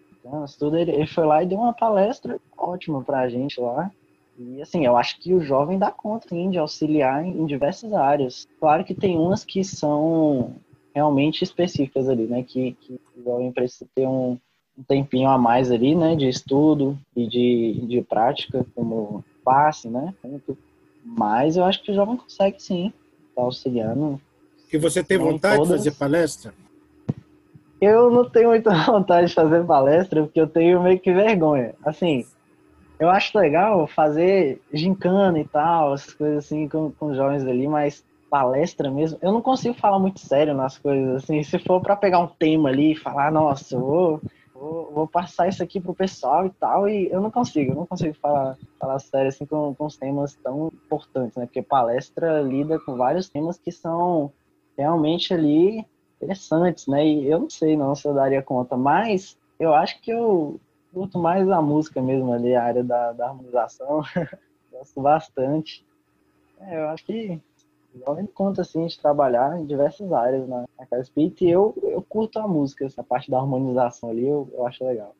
tudo, 0.58 0.76
ele, 0.76 0.92
ele 0.92 1.06
foi 1.06 1.24
lá 1.26 1.42
e 1.42 1.46
deu 1.46 1.58
uma 1.58 1.72
palestra 1.72 2.40
ótima 2.56 3.02
para 3.02 3.20
a 3.20 3.28
gente 3.28 3.60
lá. 3.60 3.90
E 4.38 4.60
assim, 4.60 4.84
eu 4.84 4.96
acho 4.96 5.20
que 5.20 5.34
o 5.34 5.40
jovem 5.40 5.78
dá 5.78 5.90
conta 5.90 6.28
sim, 6.28 6.50
de 6.50 6.58
auxiliar 6.58 7.24
em, 7.24 7.42
em 7.42 7.46
diversas 7.46 7.92
áreas. 7.92 8.48
Claro 8.58 8.84
que 8.84 8.94
tem 8.94 9.18
umas 9.18 9.44
que 9.44 9.62
são 9.62 10.54
realmente 10.94 11.42
específicas 11.42 12.08
ali, 12.08 12.26
né? 12.26 12.42
Que, 12.42 12.72
que 12.72 13.00
o 13.16 13.22
jovem 13.22 13.52
precisa 13.52 13.88
ter 13.94 14.06
um, 14.06 14.38
um 14.78 14.82
tempinho 14.82 15.28
a 15.28 15.38
mais 15.38 15.70
ali, 15.70 15.94
né? 15.94 16.16
De 16.16 16.28
estudo 16.28 16.98
e 17.14 17.26
de, 17.26 17.86
de 17.86 18.02
prática, 18.02 18.64
como 18.74 19.24
passe, 19.44 19.88
né? 19.88 20.14
Mas 21.04 21.56
eu 21.56 21.64
acho 21.64 21.82
que 21.82 21.92
o 21.92 21.94
jovem 21.94 22.16
consegue 22.16 22.60
sim, 22.60 22.92
auxiliando. 23.36 24.20
E 24.72 24.78
você 24.78 25.02
tem 25.02 25.18
vontade 25.18 25.56
todas... 25.56 25.82
de 25.82 25.90
fazer 25.90 25.98
palestra? 25.98 26.54
Eu 27.80 28.10
não 28.10 28.28
tenho 28.28 28.48
muita 28.48 28.74
vontade 28.84 29.28
de 29.28 29.34
fazer 29.34 29.64
palestra, 29.64 30.22
porque 30.22 30.40
eu 30.40 30.46
tenho 30.46 30.82
meio 30.82 30.98
que 30.98 31.12
vergonha. 31.12 31.74
Assim, 31.84 32.24
eu 32.98 33.10
acho 33.10 33.36
legal 33.38 33.86
fazer 33.86 34.60
gincana 34.72 35.38
e 35.38 35.44
tal, 35.44 35.94
essas 35.94 36.14
coisas 36.14 36.44
assim 36.44 36.68
com, 36.68 36.90
com 36.92 37.06
os 37.06 37.16
jovens 37.16 37.44
ali, 37.46 37.66
mas 37.66 38.04
palestra 38.30 38.90
mesmo, 38.90 39.16
eu 39.22 39.30
não 39.30 39.40
consigo 39.40 39.74
falar 39.74 39.98
muito 40.00 40.18
sério 40.18 40.54
nas 40.54 40.76
coisas, 40.76 41.22
assim, 41.22 41.40
se 41.44 41.56
for 41.56 41.80
para 41.80 41.94
pegar 41.94 42.18
um 42.18 42.26
tema 42.26 42.68
ali 42.68 42.90
e 42.90 42.96
falar, 42.96 43.30
nossa, 43.30 43.76
eu 43.76 43.80
vou, 43.80 44.22
vou, 44.94 45.06
passar 45.06 45.48
isso 45.48 45.62
aqui 45.62 45.80
pro 45.80 45.94
pessoal 45.94 46.46
e 46.46 46.50
tal, 46.50 46.88
e 46.88 47.10
eu 47.10 47.20
não 47.20 47.30
consigo, 47.30 47.72
eu 47.72 47.76
não 47.76 47.86
consigo 47.86 48.14
falar, 48.14 48.56
falar 48.78 48.98
sério, 48.98 49.28
assim, 49.28 49.44
com, 49.44 49.74
com 49.74 49.86
os 49.86 49.96
temas 49.96 50.34
tão 50.36 50.68
importantes, 50.68 51.36
né, 51.36 51.46
porque 51.46 51.62
palestra 51.62 52.40
lida 52.40 52.78
com 52.78 52.96
vários 52.96 53.28
temas 53.28 53.58
que 53.58 53.72
são 53.72 54.32
realmente 54.76 55.34
ali 55.34 55.84
interessantes, 56.16 56.86
né, 56.86 57.06
e 57.06 57.26
eu 57.26 57.40
não 57.40 57.50
sei 57.50 57.76
não 57.76 57.94
se 57.94 58.06
eu 58.06 58.14
daria 58.14 58.42
conta, 58.42 58.76
mas 58.76 59.38
eu 59.58 59.74
acho 59.74 60.00
que 60.00 60.10
eu 60.10 60.60
curto 60.92 61.18
mais 61.18 61.48
a 61.50 61.60
música 61.60 62.00
mesmo 62.00 62.32
ali, 62.32 62.54
a 62.54 62.62
área 62.62 62.84
da, 62.84 63.12
da 63.12 63.26
harmonização, 63.26 64.02
gosto 64.70 65.00
bastante, 65.00 65.84
é, 66.60 66.78
eu 66.78 66.88
acho 66.88 67.04
que 67.04 67.40
jovem 67.98 68.26
conta 68.26 68.62
assim 68.62 68.86
de 68.86 68.98
trabalhar 68.98 69.58
em 69.58 69.66
diversas 69.66 70.12
áreas 70.12 70.48
na, 70.48 70.64
na 70.78 70.86
Casa 70.86 71.02
Espírita 71.02 71.44
e 71.44 71.50
eu, 71.50 71.74
eu 71.82 72.02
curto 72.02 72.38
a 72.38 72.48
música, 72.48 72.84
essa 72.84 73.02
parte 73.02 73.30
da 73.30 73.38
harmonização 73.38 74.10
ali 74.10 74.26
eu, 74.26 74.48
eu 74.52 74.66
acho 74.66 74.84
legal. 74.84 75.14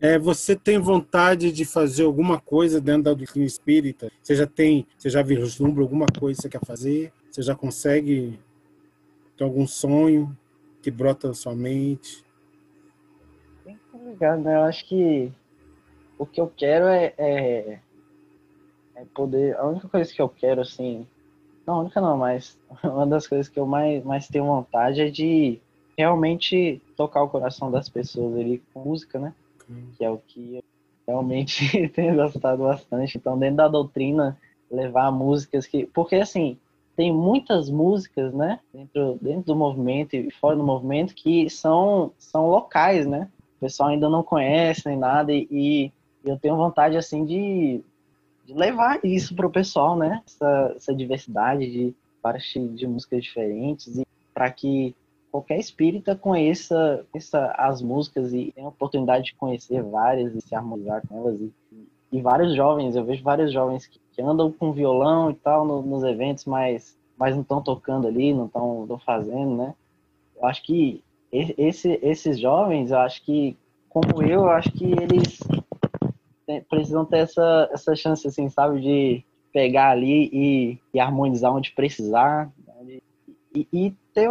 É, 0.00 0.16
você 0.16 0.54
tem 0.54 0.78
vontade 0.78 1.50
de 1.50 1.64
fazer 1.64 2.04
alguma 2.04 2.40
coisa 2.40 2.80
dentro 2.80 3.02
da 3.04 3.14
doutrina 3.14 3.44
espírita? 3.44 4.12
Você 4.22 4.36
já 4.36 4.46
tem, 4.46 4.86
você 4.96 5.10
já 5.10 5.22
vislumbra 5.22 5.82
alguma 5.82 6.06
coisa 6.06 6.36
que 6.36 6.42
você 6.42 6.48
quer 6.48 6.64
fazer? 6.64 7.12
Você 7.30 7.42
já 7.42 7.56
consegue 7.56 8.38
ter 9.36 9.42
algum 9.42 9.66
sonho 9.66 10.36
que 10.80 10.90
brota 10.90 11.28
na 11.28 11.34
sua 11.34 11.54
mente? 11.54 12.24
Obrigado, 13.92 14.40
né? 14.40 14.54
Eu 14.54 14.62
acho 14.62 14.86
que 14.86 15.32
o 16.16 16.24
que 16.24 16.40
eu 16.40 16.52
quero 16.56 16.86
é, 16.86 17.12
é, 17.18 17.80
é 18.94 19.04
poder. 19.12 19.56
A 19.56 19.66
única 19.66 19.88
coisa 19.88 20.12
que 20.12 20.22
eu 20.22 20.28
quero, 20.28 20.60
assim, 20.60 21.06
não, 21.68 21.80
única 21.80 22.00
não, 22.00 22.16
mas 22.16 22.58
uma 22.82 23.06
das 23.06 23.26
coisas 23.26 23.48
que 23.48 23.60
eu 23.60 23.66
mais, 23.66 24.02
mais 24.02 24.26
tenho 24.26 24.46
vontade 24.46 25.02
é 25.02 25.10
de 25.10 25.60
realmente 25.96 26.80
tocar 26.96 27.22
o 27.22 27.28
coração 27.28 27.70
das 27.70 27.88
pessoas 27.88 28.36
ali 28.36 28.62
com 28.72 28.84
música, 28.84 29.18
né? 29.18 29.34
Hum. 29.70 29.88
Que 29.96 30.04
é 30.04 30.10
o 30.10 30.18
que 30.18 30.56
eu 30.56 30.62
realmente 31.06 31.88
tenho 31.90 32.14
gostado 32.16 32.62
bastante. 32.62 33.18
Então, 33.18 33.38
dentro 33.38 33.56
da 33.56 33.68
doutrina 33.68 34.38
levar 34.70 35.10
músicas 35.10 35.66
que. 35.66 35.86
Porque 35.86 36.16
assim, 36.16 36.56
tem 36.96 37.12
muitas 37.12 37.68
músicas, 37.68 38.32
né, 38.32 38.58
dentro, 38.72 39.18
dentro 39.20 39.42
do 39.42 39.56
movimento 39.56 40.14
e 40.14 40.30
fora 40.32 40.56
do 40.56 40.64
movimento 40.64 41.14
que 41.14 41.48
são, 41.48 42.12
são 42.18 42.48
locais, 42.48 43.06
né? 43.06 43.28
O 43.56 43.60
pessoal 43.60 43.90
ainda 43.90 44.08
não 44.08 44.22
conhece 44.22 44.88
nem 44.88 44.96
nada 44.96 45.32
e, 45.32 45.46
e 45.50 45.92
eu 46.24 46.38
tenho 46.38 46.56
vontade, 46.56 46.96
assim, 46.96 47.24
de, 47.24 47.80
de 48.48 48.54
levar 48.54 48.98
isso 49.04 49.34
pro 49.34 49.50
pessoal, 49.50 49.94
né? 49.94 50.22
Essa, 50.26 50.72
essa 50.74 50.94
diversidade 50.94 51.70
de 51.70 51.94
várias 52.22 52.44
de 52.44 52.86
músicas 52.86 53.22
diferentes 53.22 53.98
e 53.98 54.06
para 54.32 54.50
que 54.50 54.96
qualquer 55.30 55.58
espírita 55.58 56.16
conheça, 56.16 57.04
conheça 57.12 57.52
as 57.58 57.82
músicas 57.82 58.32
e 58.32 58.50
tenha 58.54 58.66
a 58.66 58.70
oportunidade 58.70 59.26
de 59.26 59.34
conhecer 59.34 59.82
várias 59.82 60.34
e 60.34 60.40
se 60.40 60.54
harmonizar 60.54 61.06
com 61.06 61.18
elas 61.18 61.38
e, 61.38 61.52
e 62.10 62.22
vários 62.22 62.54
jovens, 62.54 62.96
eu 62.96 63.04
vejo 63.04 63.22
vários 63.22 63.52
jovens 63.52 63.86
que, 63.86 64.00
que 64.12 64.22
andam 64.22 64.50
com 64.50 64.72
violão 64.72 65.30
e 65.30 65.34
tal 65.34 65.66
no, 65.66 65.82
nos 65.82 66.02
eventos, 66.02 66.46
mas, 66.46 66.96
mas 67.18 67.34
não 67.34 67.42
estão 67.42 67.60
tocando 67.60 68.08
ali, 68.08 68.32
não 68.32 68.46
estão 68.46 68.98
fazendo, 69.04 69.56
né? 69.58 69.74
Eu 70.34 70.46
acho 70.46 70.62
que 70.62 71.04
esse, 71.30 71.98
esses 72.02 72.40
jovens, 72.40 72.90
eu 72.92 72.98
acho 72.98 73.22
que, 73.22 73.58
como 73.90 74.22
eu, 74.22 74.40
eu 74.40 74.48
acho 74.48 74.72
que 74.72 74.84
eles 74.84 75.38
precisam 76.68 77.04
ter 77.04 77.18
essa, 77.18 77.68
essa 77.72 77.94
chance, 77.94 78.26
assim, 78.26 78.48
sabe, 78.48 78.80
de 78.80 79.24
pegar 79.52 79.90
ali 79.90 80.30
e, 80.32 80.78
e 80.94 81.00
harmonizar 81.00 81.54
onde 81.54 81.72
precisar, 81.72 82.52
né? 82.66 82.98
e, 83.54 83.68
e, 83.72 83.94
ter, 84.12 84.28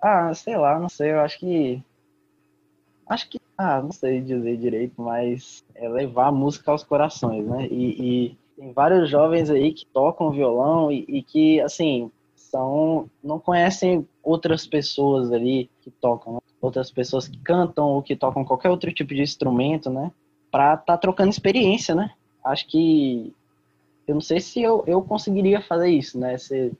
ah, 0.00 0.32
sei 0.34 0.56
lá, 0.56 0.78
não 0.78 0.88
sei, 0.88 1.12
eu 1.12 1.20
acho 1.20 1.38
que, 1.38 1.82
acho 3.08 3.28
que, 3.28 3.40
ah, 3.56 3.82
não 3.82 3.92
sei 3.92 4.20
dizer 4.20 4.56
direito, 4.56 5.00
mas 5.00 5.64
é 5.74 5.88
levar 5.88 6.28
a 6.28 6.32
música 6.32 6.70
aos 6.70 6.84
corações, 6.84 7.46
né, 7.46 7.66
e, 7.70 8.28
e 8.28 8.38
tem 8.56 8.72
vários 8.72 9.08
jovens 9.08 9.50
aí 9.50 9.72
que 9.72 9.86
tocam 9.86 10.30
violão 10.30 10.90
e, 10.90 11.04
e 11.08 11.22
que, 11.22 11.60
assim, 11.60 12.10
são, 12.34 13.08
não 13.22 13.38
conhecem 13.38 14.06
outras 14.22 14.66
pessoas 14.66 15.30
ali 15.30 15.70
que 15.80 15.90
tocam, 15.90 16.34
né? 16.34 16.38
outras 16.60 16.90
pessoas 16.90 17.28
que 17.28 17.38
cantam 17.38 17.86
ou 17.86 18.02
que 18.02 18.16
tocam 18.16 18.44
qualquer 18.44 18.70
outro 18.70 18.92
tipo 18.92 19.14
de 19.14 19.22
instrumento, 19.22 19.90
né, 19.90 20.10
para 20.50 20.74
estar 20.74 20.84
tá 20.84 20.96
trocando 20.96 21.30
experiência, 21.30 21.94
né? 21.94 22.10
Acho 22.44 22.66
que 22.66 23.32
eu 24.06 24.14
não 24.14 24.22
sei 24.22 24.40
se 24.40 24.62
eu, 24.62 24.82
eu 24.86 25.02
conseguiria 25.02 25.60
fazer 25.60 25.90
isso, 25.90 26.18
né? 26.18 26.34
Esse, 26.34 26.72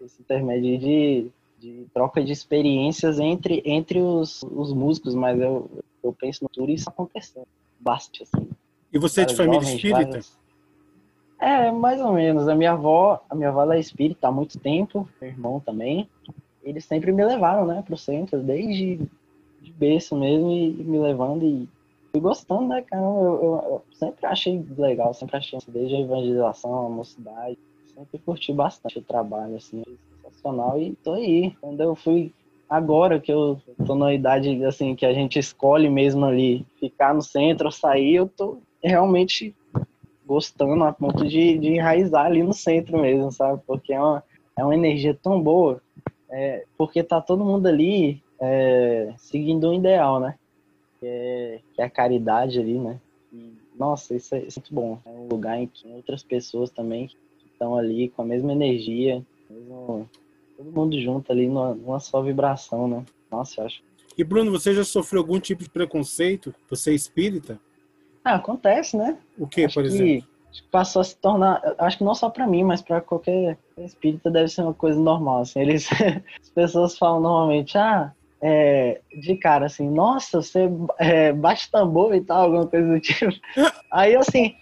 esse 0.00 0.20
intermédio 0.20 0.78
de, 0.78 1.30
de 1.58 1.86
troca 1.92 2.22
de 2.22 2.32
experiências 2.32 3.18
entre, 3.18 3.62
entre 3.64 4.00
os, 4.00 4.42
os 4.44 4.72
músicos, 4.72 5.14
mas 5.14 5.40
eu, 5.40 5.68
eu 6.02 6.12
penso 6.12 6.44
no 6.44 6.48
futuro 6.48 6.70
isso 6.70 6.88
acontecendo 6.88 7.46
bastante, 7.80 8.22
assim. 8.22 8.48
E 8.92 8.98
você 8.98 9.22
é 9.22 9.24
de 9.24 9.34
família 9.34 9.60
jovens, 9.60 9.76
espírita? 9.76 10.04
Várias... 10.04 10.38
É, 11.40 11.70
mais 11.70 12.00
ou 12.00 12.12
menos. 12.12 12.48
A 12.48 12.54
minha 12.54 12.72
avó, 12.72 13.22
a 13.28 13.34
minha 13.34 13.48
avó 13.48 13.70
é 13.72 13.78
espírita 13.78 14.28
há 14.28 14.32
muito 14.32 14.58
tempo, 14.58 15.08
meu 15.20 15.30
irmão 15.30 15.60
também. 15.60 16.08
Eles 16.62 16.84
sempre 16.84 17.12
me 17.12 17.24
levaram, 17.24 17.66
né, 17.66 17.82
pro 17.82 17.96
centro, 17.96 18.40
desde 18.42 19.00
de 19.60 19.72
berço 19.72 20.16
mesmo, 20.16 20.50
e 20.50 20.70
me 20.70 20.98
levando 20.98 21.44
e 21.44 21.68
fui 22.10 22.20
gostando, 22.20 22.68
né, 22.68 22.82
cara? 22.82 23.02
Eu, 23.02 23.40
eu, 23.42 23.62
eu, 23.70 23.82
sempre 23.92 24.26
achei 24.26 24.64
legal, 24.76 25.14
sempre 25.14 25.36
achei, 25.36 25.58
desde 25.68 25.96
a 25.96 26.00
evangelização, 26.00 26.86
a 26.86 26.88
mocidade, 26.88 27.58
sempre 27.94 28.18
curti 28.18 28.52
bastante 28.52 28.98
o 28.98 29.02
trabalho, 29.02 29.56
assim, 29.56 29.82
sensacional. 30.22 30.80
E 30.80 30.94
tô 30.96 31.14
aí. 31.14 31.54
Quando 31.60 31.80
eu 31.80 31.94
fui, 31.94 32.32
agora 32.68 33.20
que 33.20 33.32
eu 33.32 33.60
tô 33.86 33.94
na 33.94 34.12
idade, 34.12 34.64
assim, 34.64 34.94
que 34.94 35.06
a 35.06 35.12
gente 35.12 35.38
escolhe 35.38 35.88
mesmo 35.88 36.24
ali, 36.24 36.66
ficar 36.78 37.14
no 37.14 37.22
centro 37.22 37.66
ou 37.66 37.72
sair, 37.72 38.16
eu 38.16 38.28
tô 38.28 38.58
realmente 38.82 39.54
gostando 40.26 40.84
a 40.84 40.92
ponto 40.92 41.26
de, 41.26 41.58
de 41.58 41.68
enraizar 41.68 42.26
ali 42.26 42.42
no 42.42 42.52
centro 42.52 42.98
mesmo, 42.98 43.32
sabe? 43.32 43.62
Porque 43.66 43.92
é 43.94 44.00
uma, 44.00 44.22
é 44.56 44.64
uma 44.64 44.74
energia 44.74 45.14
tão 45.14 45.40
boa, 45.40 45.80
é, 46.30 46.64
porque 46.76 47.02
tá 47.02 47.20
todo 47.20 47.44
mundo 47.44 47.66
ali 47.66 48.22
é, 48.38 49.12
seguindo 49.16 49.70
um 49.70 49.74
ideal, 49.74 50.20
né? 50.20 50.34
Que 50.98 51.06
é, 51.06 51.60
que 51.74 51.80
é 51.80 51.84
a 51.84 51.90
caridade 51.90 52.58
ali, 52.58 52.78
né? 52.78 53.00
E, 53.32 53.52
nossa, 53.76 54.14
isso 54.14 54.34
é, 54.34 54.40
isso 54.40 54.58
é, 54.58 54.62
muito 54.62 54.74
bom. 54.74 54.98
É 55.04 55.10
um 55.10 55.28
lugar 55.28 55.58
em 55.58 55.66
que 55.66 55.88
outras 55.88 56.22
pessoas 56.22 56.70
também 56.70 57.10
estão 57.52 57.76
ali 57.76 58.08
com 58.10 58.22
a 58.22 58.24
mesma 58.24 58.52
energia, 58.52 59.24
mesmo, 59.48 60.08
todo 60.56 60.72
mundo 60.72 61.00
junto 61.00 61.30
ali 61.32 61.46
numa, 61.46 61.74
numa 61.74 62.00
só 62.00 62.22
vibração, 62.22 62.88
né? 62.88 63.04
Nossa, 63.30 63.60
eu 63.60 63.66
acho. 63.66 63.82
E 64.16 64.24
Bruno, 64.24 64.50
você 64.50 64.74
já 64.74 64.84
sofreu 64.84 65.20
algum 65.20 65.38
tipo 65.38 65.62
de 65.62 65.70
preconceito? 65.70 66.54
Você 66.68 66.90
é 66.90 66.94
espírita? 66.94 67.60
Ah, 68.24 68.34
acontece, 68.34 68.96
né? 68.96 69.16
O 69.38 69.46
que, 69.46 69.64
acho 69.64 69.74
por 69.74 69.84
exemplo? 69.84 70.28
Que 70.50 70.62
passou 70.70 71.00
a 71.00 71.04
se 71.04 71.16
tornar, 71.16 71.62
acho 71.78 71.98
que 71.98 72.04
não 72.04 72.14
só 72.14 72.28
para 72.28 72.46
mim, 72.46 72.64
mas 72.64 72.82
para 72.82 73.00
qualquer 73.00 73.56
espírita 73.76 74.30
deve 74.30 74.48
ser 74.48 74.62
uma 74.62 74.74
coisa 74.74 74.98
normal. 74.98 75.42
Assim, 75.42 75.60
eles, 75.60 75.88
as 76.42 76.50
pessoas 76.50 76.98
falam 76.98 77.20
normalmente, 77.20 77.78
ah, 77.78 78.12
é, 78.40 79.00
de 79.16 79.36
cara 79.36 79.66
assim, 79.66 79.88
nossa, 79.90 80.42
você 80.42 80.70
é, 80.98 81.32
bate 81.32 81.70
tambor 81.70 82.14
e 82.14 82.20
tal, 82.20 82.44
alguma 82.44 82.66
coisa 82.66 82.86
do 82.86 83.00
tipo. 83.00 83.32
Aí, 83.90 84.14
assim, 84.16 84.54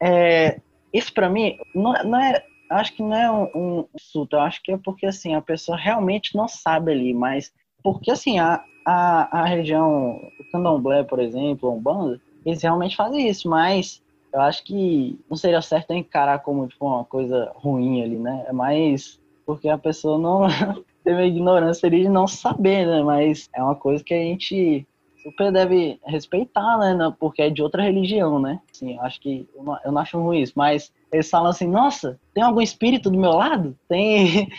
é, 0.00 0.60
isso 0.92 1.12
para 1.12 1.28
mim 1.28 1.58
não, 1.74 1.92
não, 2.04 2.18
é, 2.18 2.42
acho 2.70 2.94
que 2.94 3.02
não 3.02 3.14
é 3.14 3.30
um, 3.30 3.50
um 3.54 3.88
insulto, 3.94 4.36
eu 4.36 4.40
acho 4.40 4.62
que 4.62 4.72
é 4.72 4.78
porque, 4.78 5.06
assim, 5.06 5.34
a 5.34 5.42
pessoa 5.42 5.76
realmente 5.76 6.36
não 6.36 6.48
sabe 6.48 6.92
ali, 6.92 7.12
mas 7.12 7.52
porque, 7.82 8.10
assim, 8.10 8.38
a, 8.38 8.62
a, 8.84 9.40
a 9.40 9.44
região, 9.44 10.20
o 10.38 10.50
candomblé, 10.50 11.04
por 11.04 11.20
exemplo, 11.20 11.72
um 11.72 11.80
bando, 11.80 12.20
eles 12.44 12.62
realmente 12.62 12.96
fazem 12.96 13.28
isso, 13.28 13.48
mas 13.48 14.02
eu 14.32 14.40
acho 14.40 14.64
que 14.64 15.18
não 15.28 15.36
seria 15.36 15.60
certo 15.62 15.92
encarar 15.92 16.40
como, 16.40 16.66
tipo, 16.66 16.86
uma 16.86 17.04
coisa 17.04 17.52
ruim 17.54 18.02
ali, 18.02 18.16
né? 18.18 18.44
É 18.46 18.52
mais 18.52 19.20
porque 19.46 19.68
a 19.68 19.78
pessoa 19.78 20.18
não 20.18 20.42
ter 21.08 21.14
uma 21.14 21.24
ignorância 21.24 21.86
ali 21.86 22.02
de 22.02 22.08
não 22.10 22.28
saber, 22.28 22.86
né? 22.86 23.02
Mas 23.02 23.48
é 23.54 23.62
uma 23.62 23.74
coisa 23.74 24.04
que 24.04 24.12
a 24.12 24.18
gente 24.18 24.86
super 25.22 25.50
deve 25.50 25.98
respeitar, 26.04 26.76
né? 26.76 27.14
Porque 27.18 27.40
é 27.40 27.48
de 27.48 27.62
outra 27.62 27.82
religião, 27.82 28.38
né? 28.38 28.60
Assim, 28.70 28.94
eu 28.94 29.00
acho 29.00 29.18
que 29.18 29.48
eu 29.56 29.64
não, 29.64 29.78
eu 29.86 29.92
não 29.92 30.02
acho 30.02 30.20
ruim 30.20 30.42
isso, 30.42 30.52
mas 30.54 30.92
eles 31.10 31.30
falam 31.30 31.48
assim, 31.48 31.66
nossa, 31.66 32.20
tem 32.34 32.44
algum 32.44 32.60
espírito 32.60 33.10
do 33.10 33.18
meu 33.18 33.30
lado? 33.30 33.74
Tem, 33.88 34.50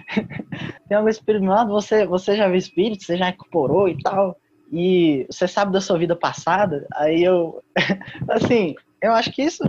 tem 0.89 0.97
algum 0.97 1.09
espírito 1.09 1.41
do 1.41 1.45
meu 1.45 1.53
lado? 1.53 1.71
Você, 1.71 2.07
você 2.07 2.35
já 2.35 2.47
viu 2.47 2.57
espírito? 2.57 3.03
Você 3.03 3.15
já 3.15 3.29
incorporou 3.29 3.87
e 3.87 4.01
tal? 4.01 4.35
E 4.71 5.27
você 5.29 5.47
sabe 5.47 5.71
da 5.71 5.81
sua 5.81 5.99
vida 5.99 6.15
passada? 6.15 6.87
Aí 6.95 7.23
eu, 7.23 7.61
assim, 8.27 8.73
eu 9.03 9.11
acho 9.11 9.31
que 9.31 9.43
isso, 9.43 9.63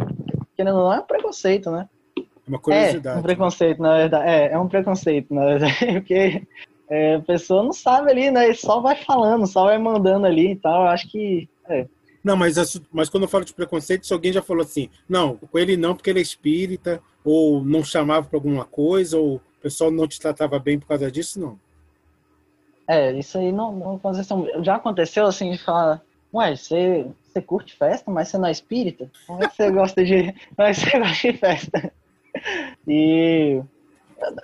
querendo 0.57 0.79
ou 0.79 0.85
não, 0.85 0.95
é 0.95 1.01
um 1.01 1.07
preconceito, 1.07 1.71
né? 1.71 1.87
Uma 2.51 2.59
curiosidade. 2.59 3.17
É 3.17 3.21
um 3.21 3.23
preconceito, 3.23 3.81
na 3.81 3.97
verdade. 3.97 4.29
É, 4.29 4.53
é 4.53 4.59
um 4.59 4.69
preconceito, 4.69 5.33
na 5.33 5.45
verdade. 5.45 5.75
Porque 5.95 6.43
é, 6.91 7.15
a 7.15 7.21
pessoa 7.21 7.63
não 7.63 7.73
sabe 7.73 8.11
ali, 8.11 8.31
né? 8.33 8.53
Só 8.53 8.81
vai 8.81 8.97
falando, 8.97 9.47
só 9.47 9.67
vai 9.67 9.79
mandando 9.79 10.27
ali 10.27 10.53
e 10.53 10.57
tal. 10.57 10.83
Eu 10.83 10.89
acho 10.89 11.09
que. 11.09 11.49
É. 11.69 11.87
Não, 12.23 12.37
mas, 12.37 12.57
mas 12.93 13.09
quando 13.09 13.23
eu 13.23 13.29
falo 13.29 13.45
de 13.45 13.55
preconceito, 13.55 14.07
se 14.07 14.13
alguém 14.13 14.33
já 14.33 14.43
falou 14.43 14.63
assim, 14.63 14.91
não, 15.09 15.37
com 15.37 15.59
ele 15.59 15.77
não, 15.77 15.95
porque 15.95 16.11
ele 16.11 16.19
é 16.19 16.23
espírita, 16.23 17.01
ou 17.25 17.65
não 17.65 17.85
chamava 17.85 18.27
para 18.27 18.37
alguma 18.37 18.65
coisa, 18.65 19.17
ou 19.17 19.37
o 19.37 19.41
pessoal 19.63 19.91
não 19.91 20.07
te 20.07 20.21
tratava 20.21 20.59
bem 20.59 20.79
por 20.79 20.89
causa 20.89 21.11
disso, 21.11 21.41
não. 21.41 21.59
É, 22.89 23.13
isso 23.13 23.39
aí 23.39 23.53
não, 23.53 23.73
não 23.73 23.95
aconteceu. 23.95 24.49
Já 24.63 24.75
aconteceu 24.75 25.27
assim 25.27 25.53
de 25.53 25.59
falar, 25.59 26.03
ué, 26.35 26.57
você, 26.57 27.07
você 27.23 27.41
curte 27.41 27.77
festa, 27.77 28.11
mas 28.11 28.29
você 28.29 28.37
não 28.37 28.49
é 28.49 28.51
espírita? 28.51 29.09
Como 29.29 29.43
é 29.45 29.49
que 29.49 29.55
você 29.55 29.71
gosta 29.71 30.05
de. 30.05 30.35
Como 30.57 30.69
é 30.69 30.75
que 30.75 30.81
você 30.81 30.99
gosta 30.99 31.33
de 31.33 31.39
festa? 31.39 31.93
E 32.87 33.61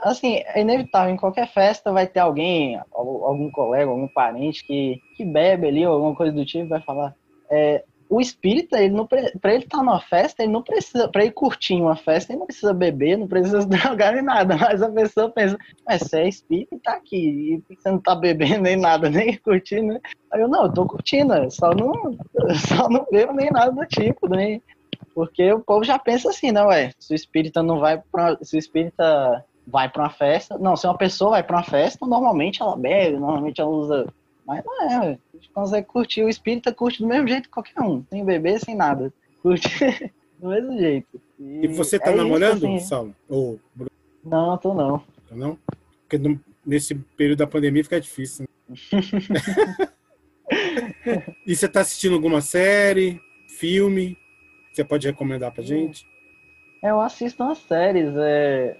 assim, 0.01 0.43
é 0.47 0.61
inevitável, 0.61 1.13
em 1.13 1.17
qualquer 1.17 1.49
festa 1.49 1.93
vai 1.93 2.07
ter 2.07 2.21
alguém, 2.21 2.81
algum 2.93 3.51
colega, 3.51 3.91
algum 3.91 4.09
parente 4.09 4.65
que, 4.67 5.01
que 5.17 5.25
bebe 5.25 5.67
ali, 5.67 5.85
alguma 5.85 6.15
coisa 6.15 6.33
do 6.33 6.45
tipo, 6.45 6.69
vai 6.69 6.81
falar. 6.81 7.15
É, 7.51 7.85
o 8.09 8.21
espírita, 8.21 8.81
ele 8.81 8.95
não 8.95 9.07
para 9.07 9.21
ele 9.53 9.65
estar 9.65 9.79
tá 9.79 9.83
numa 9.83 10.01
festa, 10.01 10.43
ele 10.43 10.53
não 10.53 10.63
precisa, 10.63 11.09
para 11.09 11.23
ele 11.23 11.33
curtir 11.33 11.75
uma 11.75 11.97
festa, 11.97 12.33
ele 12.33 12.39
não 12.39 12.47
precisa 12.47 12.73
beber, 12.73 13.19
não 13.19 13.27
precisa 13.27 13.63
se 13.63 13.69
drogar 13.69 14.15
nem 14.15 14.23
nada, 14.23 14.57
mas 14.57 14.83
a 14.83 14.91
pessoa 14.91 15.31
pensa, 15.31 15.57
mas 15.87 16.03
você 16.03 16.21
é 16.21 16.29
espírita 16.29 16.79
tá 16.83 16.93
aqui, 16.93 17.63
e 17.69 17.75
você 17.75 17.91
não 17.91 17.99
tá 17.99 18.15
bebendo 18.15 18.63
nem 18.63 18.77
nada, 18.77 19.11
nem 19.11 19.37
curtindo, 19.39 19.95
né? 19.95 20.01
Aí 20.33 20.41
eu, 20.41 20.49
não, 20.49 20.65
eu 20.65 20.73
tô 20.73 20.87
curtindo, 20.87 21.33
só 21.51 21.73
não, 21.75 22.17
só 22.69 22.89
não 22.89 23.07
bebo 23.11 23.33
nem 23.33 23.51
nada 23.51 23.73
do 23.73 23.87
tipo, 23.87 24.29
nem, 24.29 24.63
porque 25.15 25.53
o 25.53 25.61
povo 25.61 25.85
já 25.85 25.99
pensa 25.99 26.31
assim, 26.31 26.53
né, 26.53 26.63
ué, 26.65 26.93
se 26.99 27.13
o 27.13 27.17
espírita 27.17 27.63
não 27.63 27.81
vai 27.81 28.01
pra, 28.13 28.37
se 28.43 28.57
o 28.57 28.59
espírita 28.59 29.45
vai 29.67 29.89
para 29.89 30.05
uma 30.05 30.11
festa, 30.11 30.57
não, 30.59 30.77
se 30.77 30.87
uma 30.87 30.97
pessoa 30.97 31.33
vai 31.33 31.43
para 31.43 31.57
uma 31.57 31.63
festa, 31.65 32.07
normalmente 32.07 32.63
ela 32.63 32.77
bebe, 32.77 33.19
normalmente 33.19 33.61
ela 33.61 33.71
usa, 33.71 34.07
mas 34.47 34.65
não 34.65 34.83
é, 34.83 34.99
ué. 35.01 35.19
a 35.35 35.37
gente 35.37 35.51
consegue 35.51 35.87
curtir, 35.87 36.23
o 36.23 36.29
espírita 36.29 36.73
curte 36.73 37.03
do 37.03 37.09
mesmo 37.09 37.27
jeito 37.27 37.45
que 37.45 37.51
qualquer 37.51 37.81
um, 37.81 38.05
sem 38.09 38.25
beber, 38.25 38.61
sem 38.61 38.77
nada, 38.77 39.13
curte 39.43 39.69
do 40.39 40.49
mesmo 40.49 40.79
jeito. 40.79 41.21
E, 41.39 41.65
e 41.65 41.69
você 41.69 41.99
tá 41.99 42.13
é 42.13 42.15
namorando, 42.15 42.59
isso, 42.59 42.67
assim, 42.67 42.79
Saulo? 42.81 43.17
Ou... 43.29 43.59
Não, 44.25 44.57
tô 44.57 44.73
não. 44.73 44.99
Tá 45.29 45.35
não? 45.35 45.59
Porque 46.09 46.19
nesse 46.65 46.95
período 46.95 47.39
da 47.39 47.47
pandemia 47.47 47.83
fica 47.83 48.01
difícil, 48.01 48.45
né? 48.45 48.49
e 51.47 51.55
você 51.55 51.69
tá 51.69 51.81
assistindo 51.81 52.15
alguma 52.15 52.41
série, 52.41 53.21
filme? 53.49 54.17
Você 54.73 54.85
pode 54.85 55.07
recomendar 55.07 55.53
pra 55.53 55.63
gente? 55.63 56.07
Eu 56.83 57.01
assisto 57.01 57.43
umas 57.43 57.59
séries. 57.59 58.13
É... 58.17 58.77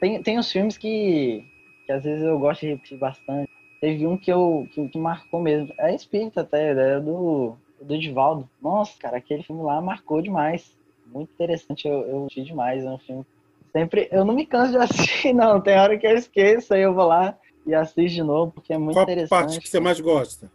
Tem, 0.00 0.22
tem 0.22 0.38
uns 0.38 0.50
filmes 0.50 0.78
que, 0.78 1.44
que 1.84 1.92
às 1.92 2.02
vezes 2.02 2.24
eu 2.24 2.38
gosto 2.38 2.62
de 2.62 2.68
repetir 2.68 2.98
bastante. 2.98 3.50
Teve 3.80 4.06
um 4.06 4.16
que 4.16 4.32
eu 4.32 4.66
que, 4.72 4.88
que 4.88 4.98
marcou 4.98 5.40
mesmo. 5.40 5.72
É 5.78 5.94
espírita 5.94 6.40
até, 6.40 6.70
é 6.70 7.00
do, 7.00 7.54
do 7.80 7.94
Edivaldo. 7.94 8.48
Nossa, 8.60 8.98
cara, 8.98 9.18
aquele 9.18 9.42
filme 9.42 9.62
lá 9.62 9.80
marcou 9.80 10.22
demais. 10.22 10.74
Muito 11.06 11.30
interessante, 11.32 11.86
eu, 11.86 12.00
eu 12.02 12.20
gostei 12.22 12.44
demais. 12.44 12.84
É 12.84 12.90
um 12.90 12.98
filme. 12.98 13.26
Sempre. 13.72 14.08
Eu 14.10 14.24
não 14.24 14.34
me 14.34 14.46
canso 14.46 14.72
de 14.72 14.78
assistir, 14.78 15.32
não. 15.34 15.60
Tem 15.60 15.78
hora 15.78 15.98
que 15.98 16.06
eu 16.06 16.16
esqueço, 16.16 16.72
aí 16.72 16.82
eu 16.82 16.94
vou 16.94 17.06
lá 17.06 17.36
e 17.66 17.74
assisto 17.74 18.16
de 18.16 18.22
novo, 18.22 18.52
porque 18.52 18.72
é 18.72 18.78
muito 18.78 18.94
Qual 18.94 19.04
interessante. 19.04 19.28
Qual 19.28 19.40
parte 19.42 19.60
que 19.60 19.68
você 19.68 19.80
mais 19.80 20.00
gosta? 20.00 20.50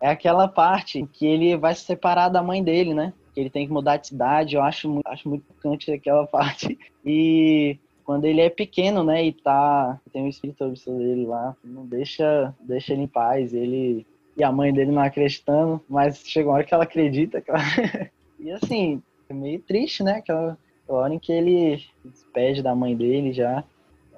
É 0.00 0.08
aquela 0.08 0.46
parte 0.46 1.04
que 1.12 1.26
ele 1.26 1.56
vai 1.56 1.74
se 1.74 1.82
separar 1.82 2.28
da 2.28 2.42
mãe 2.42 2.62
dele, 2.62 2.94
né? 2.94 3.12
Que 3.34 3.40
ele 3.40 3.50
tem 3.50 3.66
que 3.66 3.72
mudar 3.72 3.96
de 3.96 4.08
cidade. 4.08 4.54
Eu 4.54 4.62
acho 4.62 4.88
muito, 4.88 5.06
acho 5.06 5.28
muito 5.28 5.44
tocante 5.44 5.90
aquela 5.90 6.26
parte. 6.28 6.78
E 7.04 7.78
quando 8.08 8.24
ele 8.24 8.40
é 8.40 8.48
pequeno, 8.48 9.04
né, 9.04 9.22
e 9.22 9.32
tá, 9.34 10.00
tem 10.10 10.22
um 10.22 10.28
espírito 10.28 10.64
obsessor 10.64 10.96
dele 10.96 11.26
lá, 11.26 11.54
não 11.62 11.84
deixa, 11.84 12.54
deixa 12.58 12.94
ele 12.94 13.02
em 13.02 13.06
paz, 13.06 13.52
ele 13.52 14.06
e 14.34 14.42
a 14.42 14.50
mãe 14.50 14.72
dele 14.72 14.90
não 14.90 15.02
acreditando, 15.02 15.78
mas 15.86 16.22
chega 16.24 16.48
uma 16.48 16.54
hora 16.54 16.64
que 16.64 16.72
ela 16.72 16.84
acredita, 16.84 17.42
que 17.42 17.50
ela... 17.50 17.60
e 18.40 18.50
assim, 18.50 19.02
é 19.28 19.34
meio 19.34 19.60
triste, 19.60 20.02
né, 20.02 20.12
aquela 20.12 20.56
hora 20.88 21.12
em 21.12 21.18
que 21.18 21.30
ele 21.30 21.76
se 21.76 21.90
despede 22.02 22.62
da 22.62 22.74
mãe 22.74 22.96
dele 22.96 23.30
já. 23.30 23.62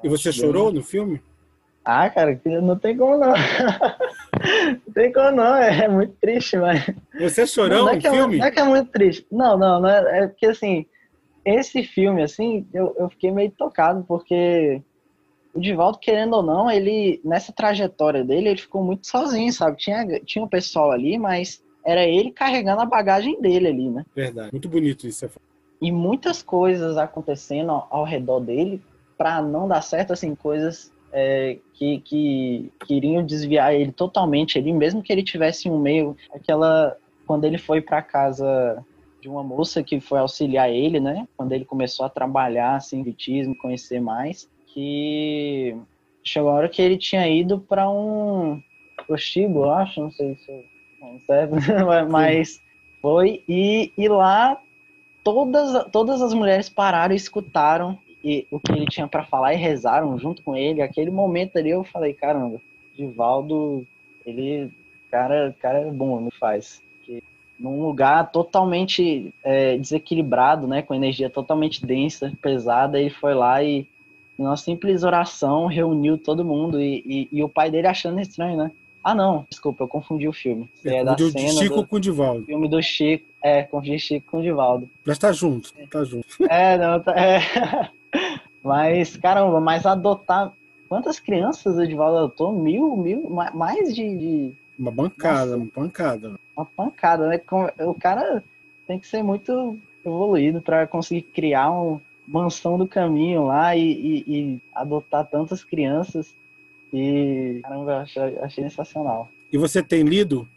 E 0.05 0.09
você 0.09 0.33
chorou 0.33 0.70
no 0.70 0.85
filme? 0.85 1.20
Ah, 1.85 2.09
cara, 2.09 2.40
não 2.62 2.79
tem 2.79 2.96
como 2.96 3.16
não. 3.16 3.33
não 4.87 4.94
tem 4.94 5.12
como 5.12 5.33
não, 5.33 5.57
é, 5.57 5.88
muito 5.88 6.14
triste, 6.20 6.57
mas... 6.57 6.88
Você 7.18 7.44
chorou 7.44 7.79
não, 7.79 7.85
não 7.87 7.90
é 7.90 7.96
no 7.96 8.07
é, 8.07 8.11
filme? 8.12 8.38
Não 8.38 8.46
é 8.46 8.50
que 8.53 8.61
é 8.61 8.64
muito 8.64 8.92
triste. 8.92 9.26
Não, 9.33 9.59
não, 9.59 9.81
não 9.81 9.88
é, 9.88 10.20
é 10.20 10.26
porque 10.29 10.46
assim, 10.46 10.87
esse 11.44 11.83
filme, 11.83 12.22
assim, 12.22 12.66
eu, 12.72 12.94
eu 12.98 13.09
fiquei 13.09 13.31
meio 13.31 13.50
tocado, 13.50 14.05
porque 14.07 14.83
o 15.55 15.61
Divaldo, 15.61 15.98
querendo 15.98 16.35
ou 16.35 16.42
não, 16.42 16.70
ele, 16.70 17.20
nessa 17.24 17.53
trajetória 17.53 18.24
dele, 18.24 18.50
ele 18.50 18.61
ficou 18.61 18.85
muito 18.85 19.07
sozinho, 19.07 19.53
sabe? 19.53 19.76
Tinha, 19.76 20.20
tinha 20.20 20.44
um 20.44 20.48
pessoal 20.48 20.90
ali, 20.90 21.18
mas 21.18 21.62
era 21.85 22.05
ele 22.05 22.31
carregando 22.31 22.83
a 22.83 22.87
bagagem 22.87 23.40
dele 23.40 23.68
ali, 23.68 23.90
né? 23.90 24.05
Verdade. 24.14 24.50
Muito 24.53 24.68
bonito 24.68 25.07
isso. 25.07 25.29
E 25.81 25.90
muitas 25.90 26.42
coisas 26.42 26.98
acontecendo 26.98 27.70
ao, 27.70 27.87
ao 27.90 28.05
redor 28.05 28.40
dele 28.40 28.83
para 29.16 29.42
não 29.42 29.66
dar 29.66 29.83
certo, 29.83 30.12
assim, 30.12 30.35
coisas 30.35 30.92
é, 31.12 31.59
que, 31.74 32.00
que, 32.00 32.72
que 32.87 32.94
iriam 32.94 33.24
desviar 33.24 33.74
ele 33.74 33.92
totalmente 33.92 34.59
ali, 34.59 34.72
mesmo 34.72 35.03
que 35.03 35.12
ele 35.12 35.22
tivesse 35.22 35.68
um 35.68 35.79
meio, 35.79 36.16
aquela 36.33 36.96
quando 37.26 37.44
ele 37.44 37.59
foi 37.59 37.81
para 37.81 38.03
casa 38.03 38.85
de 39.21 39.29
uma 39.29 39.43
moça 39.43 39.83
que 39.83 40.01
foi 40.01 40.19
auxiliar 40.19 40.71
ele, 40.71 40.99
né? 40.99 41.29
Quando 41.37 41.53
ele 41.53 41.65
começou 41.65 42.07
a 42.07 42.11
trabalhar 42.11 42.77
assim, 42.77 43.03
vitismo, 43.03 43.55
conhecer 43.55 44.01
mais, 44.01 44.49
que 44.67 45.77
chegou 46.25 46.51
a 46.51 46.55
hora 46.55 46.69
que 46.69 46.81
ele 46.81 46.97
tinha 46.97 47.29
ido 47.29 47.61
para 47.61 47.89
um 47.91 48.63
prostíbulo, 49.07 49.67
eu 49.67 49.73
acho, 49.73 50.01
não 50.01 50.11
sei 50.11 50.35
se 50.37 50.65
não 51.01 51.19
certo, 51.21 51.55
mas 52.11 52.61
foi 53.01 53.43
e, 53.49 53.93
e 53.97 54.09
lá 54.09 54.61
todas 55.25 55.91
todas 55.91 56.21
as 56.21 56.35
mulheres 56.35 56.69
pararam 56.69 57.15
e 57.15 57.17
escutaram 57.17 57.99
e, 58.23 58.47
o 58.51 58.61
que 58.61 58.73
ele 58.73 58.87
tinha 58.87 59.09
para 59.09 59.25
falar 59.25 59.55
e 59.55 59.57
rezaram 59.57 60.19
junto 60.19 60.43
com 60.43 60.55
ele. 60.55 60.83
Aquele 60.83 61.11
momento 61.11 61.57
ali 61.57 61.71
eu 61.71 61.83
falei, 61.85 62.13
caramba, 62.13 62.61
Divaldo, 62.97 63.87
ele 64.27 64.71
cara, 65.11 65.55
cara 65.61 65.81
é 65.81 65.91
bom, 65.91 66.21
me 66.21 66.31
faz 66.33 66.83
num 67.61 67.83
lugar 67.83 68.31
totalmente 68.33 69.33
é, 69.44 69.77
desequilibrado, 69.77 70.66
né, 70.66 70.81
com 70.81 70.94
energia 70.94 71.29
totalmente 71.29 71.85
densa, 71.85 72.33
pesada, 72.40 72.99
ele 72.99 73.11
foi 73.11 73.35
lá 73.35 73.62
e, 73.62 73.87
numa 74.38 74.57
simples 74.57 75.05
oração, 75.05 75.66
reuniu 75.66 76.16
todo 76.16 76.44
mundo 76.44 76.81
e, 76.81 77.05
e, 77.05 77.29
e, 77.31 77.44
o 77.44 77.49
pai 77.49 77.70
dele 77.70 77.87
achando 77.87 78.18
estranho, 78.18 78.57
né? 78.57 78.73
Ah, 79.05 79.14
não, 79.14 79.46
desculpa, 79.49 79.85
eu 79.85 79.88
confundi 79.88 80.27
o 80.27 80.33
filme. 80.33 80.68
É, 80.85 80.96
é 80.96 81.05
da 81.05 81.16
cena 81.16 81.49
Chico 81.51 81.77
do, 81.77 81.87
com 81.87 81.96
o 81.96 82.01
Divaldo. 82.01 82.46
Filme 82.46 82.68
do 82.68 82.83
Chico, 82.83 83.27
é, 83.42 83.62
confundi 83.62 83.99
Chico 83.99 84.31
com 84.31 84.38
o 84.38 84.42
Divaldo. 84.42 84.88
Mas 85.05 85.18
tá 85.18 85.31
junto, 85.31 85.73
tá 85.90 86.03
junto. 86.03 86.27
É, 86.49 86.79
não, 86.79 87.01
tá, 87.01 87.14
é. 87.18 87.90
Mas, 88.62 89.16
caramba, 89.16 89.59
mas 89.59 89.87
adotar... 89.87 90.53
Quantas 90.87 91.18
crianças 91.18 91.79
o 91.79 91.87
Divaldo 91.87 92.18
adotou? 92.18 92.53
Mil, 92.53 92.94
mil, 92.94 93.31
mais 93.55 93.94
de... 93.94 94.16
de... 94.16 94.53
Uma 94.79 94.90
bancada, 94.90 95.53
Nossa. 95.53 95.57
uma 95.57 95.66
pancada 95.66 96.35
uma 96.61 96.66
pancada, 96.66 97.27
né? 97.27 97.40
O 97.81 97.94
cara 97.94 98.44
tem 98.87 98.99
que 98.99 99.07
ser 99.07 99.23
muito 99.23 99.79
evoluído 100.05 100.61
para 100.61 100.87
conseguir 100.87 101.23
criar 101.23 101.70
uma 101.70 102.01
mansão 102.27 102.79
do 102.79 102.87
caminho 102.87 103.44
lá 103.44 103.77
e, 103.77 103.83
e, 103.83 104.25
e 104.27 104.61
adotar 104.75 105.27
tantas 105.27 105.64
crianças. 105.64 106.35
E 106.92 107.61
caramba, 107.62 107.99
achei, 107.99 108.38
achei 108.38 108.64
sensacional. 108.64 109.29
E 109.53 109.59
você 109.59 109.83
tem 109.83 110.03
lido? 110.03 110.49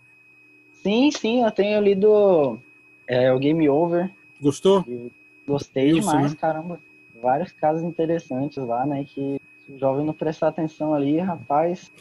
Sim, 0.73 1.09
sim, 1.11 1.43
eu 1.43 1.51
tenho 1.51 1.81
lido 1.81 2.59
é, 3.07 3.31
o 3.31 3.39
Game 3.39 3.67
Over. 3.69 4.11
Gostou? 4.41 4.85
Gostei 5.47 5.93
demais, 5.93 6.31
né? 6.31 6.37
caramba. 6.39 6.79
Vários 7.21 7.51
casos 7.53 7.83
interessantes 7.83 8.57
lá, 8.57 8.85
né? 8.85 9.05
Que 9.05 9.39
se 9.65 9.71
o 9.71 9.79
jovem 9.79 10.05
não 10.05 10.13
prestar 10.13 10.49
atenção 10.49 10.93
ali, 10.93 11.19
rapaz. 11.19 11.91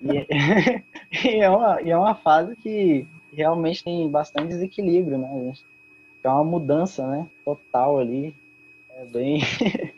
E, 0.00 0.26
e, 1.28 1.40
é, 1.40 1.50
uma, 1.50 1.82
e 1.82 1.90
é 1.90 1.96
uma 1.96 2.14
fase 2.14 2.56
que 2.56 3.06
realmente 3.36 3.84
tem 3.84 4.08
bastante 4.08 4.48
desequilíbrio, 4.48 5.18
né? 5.18 5.52
É 6.22 6.28
uma 6.28 6.44
mudança, 6.44 7.06
né? 7.06 7.28
Total 7.44 7.98
ali. 7.98 8.34
É 8.90 9.04
bem. 9.04 9.40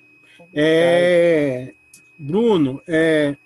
é... 0.54 1.72
Bruno, 2.18 2.82
é... 2.86 3.36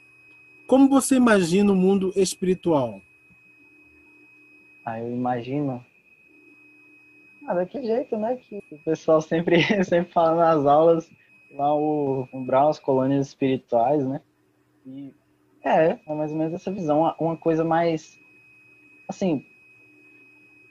como 0.66 0.88
você 0.88 1.16
imagina 1.16 1.72
o 1.72 1.76
mundo 1.76 2.12
espiritual? 2.16 3.00
Ah, 4.84 5.00
eu 5.00 5.12
imagino. 5.12 5.84
Ah, 7.46 7.54
daquele 7.54 7.86
jeito, 7.86 8.16
né? 8.16 8.36
Que 8.36 8.62
o 8.70 8.78
pessoal 8.78 9.20
sempre, 9.20 9.62
sempre 9.84 10.12
fala 10.12 10.36
nas 10.36 10.66
aulas 10.66 11.10
lá 11.52 11.74
o, 11.74 12.28
Brown, 12.32 12.68
as 12.68 12.78
colônias 12.78 13.28
espirituais, 13.28 14.06
né? 14.06 14.20
E 14.86 15.12
é, 15.62 15.98
é 16.06 16.14
mais 16.14 16.30
ou 16.32 16.38
menos 16.38 16.54
essa 16.54 16.70
visão. 16.70 17.14
Uma 17.18 17.36
coisa 17.36 17.64
mais. 17.64 18.18
Assim, 19.08 19.44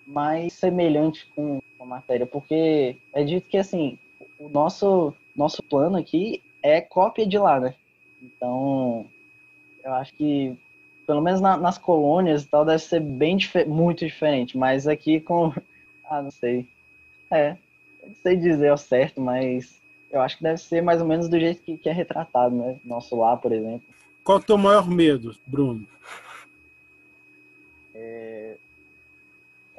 mais 0.09 0.53
semelhante 0.53 1.27
com 1.35 1.61
a 1.79 1.85
matéria, 1.85 2.25
porque 2.25 2.97
é 3.13 3.23
dito 3.23 3.47
que 3.47 3.57
assim, 3.57 3.97
o 4.39 4.49
nosso 4.49 5.13
nosso 5.35 5.61
plano 5.63 5.97
aqui 5.97 6.41
é 6.61 6.81
cópia 6.81 7.25
de 7.25 7.37
lá, 7.37 7.59
né? 7.59 7.75
Então, 8.21 9.05
eu 9.83 9.93
acho 9.93 10.11
que 10.13 10.57
pelo 11.05 11.21
menos 11.21 11.39
na, 11.39 11.57
nas 11.57 11.77
colônias 11.77 12.43
e 12.43 12.47
tal 12.47 12.65
deve 12.65 12.79
ser 12.79 12.99
bem 12.99 13.37
muito 13.67 14.05
diferente, 14.05 14.57
mas 14.57 14.87
aqui 14.87 15.19
com 15.19 15.53
ah, 16.09 16.21
não 16.21 16.31
sei. 16.31 16.67
É, 17.31 17.55
não 18.05 18.15
sei 18.23 18.35
dizer 18.35 18.69
ao 18.69 18.77
certo, 18.77 19.21
mas 19.21 19.79
eu 20.11 20.21
acho 20.21 20.37
que 20.37 20.43
deve 20.43 20.57
ser 20.57 20.81
mais 20.81 21.01
ou 21.01 21.07
menos 21.07 21.29
do 21.29 21.39
jeito 21.39 21.61
que, 21.61 21.77
que 21.77 21.87
é 21.87 21.93
retratado, 21.93 22.55
né? 22.55 22.77
Nosso 22.83 23.15
lá, 23.15 23.37
por 23.37 23.51
exemplo. 23.51 23.87
Qual 24.23 24.39
é 24.39 24.41
o 24.41 24.43
teu 24.43 24.57
maior 24.57 24.89
medo, 24.89 25.35
Bruno? 25.45 25.87
É, 27.93 28.55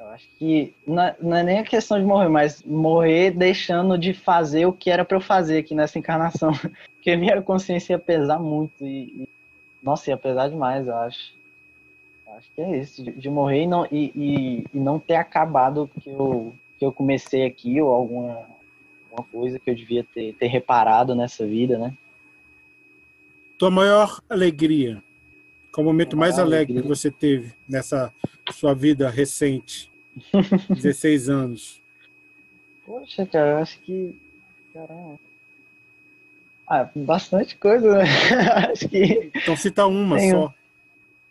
acho 0.11 0.27
que 0.37 0.73
não, 0.85 1.03
é, 1.03 1.15
não 1.19 1.37
é 1.37 1.43
nem 1.43 1.59
a 1.59 1.63
questão 1.63 1.99
de 1.99 2.05
morrer, 2.05 2.29
mas 2.29 2.63
morrer 2.63 3.31
deixando 3.31 3.97
de 3.97 4.13
fazer 4.13 4.65
o 4.65 4.73
que 4.73 4.89
era 4.89 5.05
para 5.05 5.17
eu 5.17 5.21
fazer 5.21 5.59
aqui 5.59 5.73
nessa 5.73 5.97
encarnação. 5.97 6.51
Porque 6.95 7.15
minha 7.15 7.41
consciência 7.41 7.93
ia 7.93 7.99
pesar 7.99 8.39
muito 8.39 8.85
e, 8.85 9.03
e 9.03 9.29
nossa, 9.81 10.09
ia 10.09 10.17
pesar 10.17 10.49
demais, 10.49 10.87
eu 10.87 10.95
acho. 10.95 11.33
Eu 12.27 12.33
acho 12.33 12.47
que 12.55 12.61
é 12.61 12.79
isso, 12.79 13.03
de, 13.03 13.11
de 13.11 13.29
morrer 13.29 13.63
e 13.63 13.67
não, 13.67 13.85
e, 13.91 14.11
e, 14.15 14.65
e, 14.73 14.79
não 14.79 14.99
ter 14.99 15.15
acabado 15.15 15.83
o 15.83 15.87
que 15.87 16.09
eu, 16.09 16.53
que 16.77 16.85
eu 16.85 16.91
comecei 16.91 17.45
aqui, 17.45 17.81
ou 17.81 17.91
alguma, 17.91 18.45
alguma 19.09 19.27
coisa 19.31 19.59
que 19.59 19.69
eu 19.69 19.75
devia 19.75 20.05
ter, 20.13 20.33
ter 20.35 20.47
reparado 20.47 21.13
nessa 21.15 21.45
vida, 21.45 21.77
né? 21.77 21.93
Tua 23.57 23.69
maior 23.69 24.21
alegria? 24.29 25.03
Qual 25.71 25.85
o 25.85 25.87
momento 25.87 26.17
mais 26.17 26.39
alegre 26.39 26.81
que 26.81 26.87
você 26.87 27.09
teve 27.09 27.53
nessa 27.67 28.13
sua 28.51 28.73
vida 28.73 29.09
recente? 29.09 29.90
16 30.69 31.29
anos. 31.29 31.81
Poxa, 32.85 33.25
cara, 33.25 33.51
eu 33.51 33.57
acho 33.57 33.79
que. 33.79 34.15
Caramba. 34.73 35.19
Ah, 36.67 36.89
bastante 36.95 37.57
coisa, 37.57 37.97
né? 37.97 38.03
acho 38.71 38.87
que. 38.87 39.31
Então 39.35 39.55
cita 39.55 39.85
uma 39.85 40.17
Tenho... 40.17 40.31
só. 40.31 40.53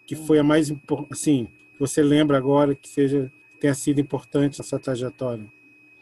Que 0.07 0.17
foi 0.17 0.39
a 0.39 0.43
mais 0.43 0.71
importante. 0.71 1.13
Assim, 1.13 1.49
você 1.79 2.03
lembra 2.03 2.37
agora 2.37 2.75
que 2.75 2.89
seja 2.89 3.31
tenha 3.61 3.75
sido 3.75 4.01
importante 4.01 4.61
essa 4.61 4.79
trajetória? 4.79 5.45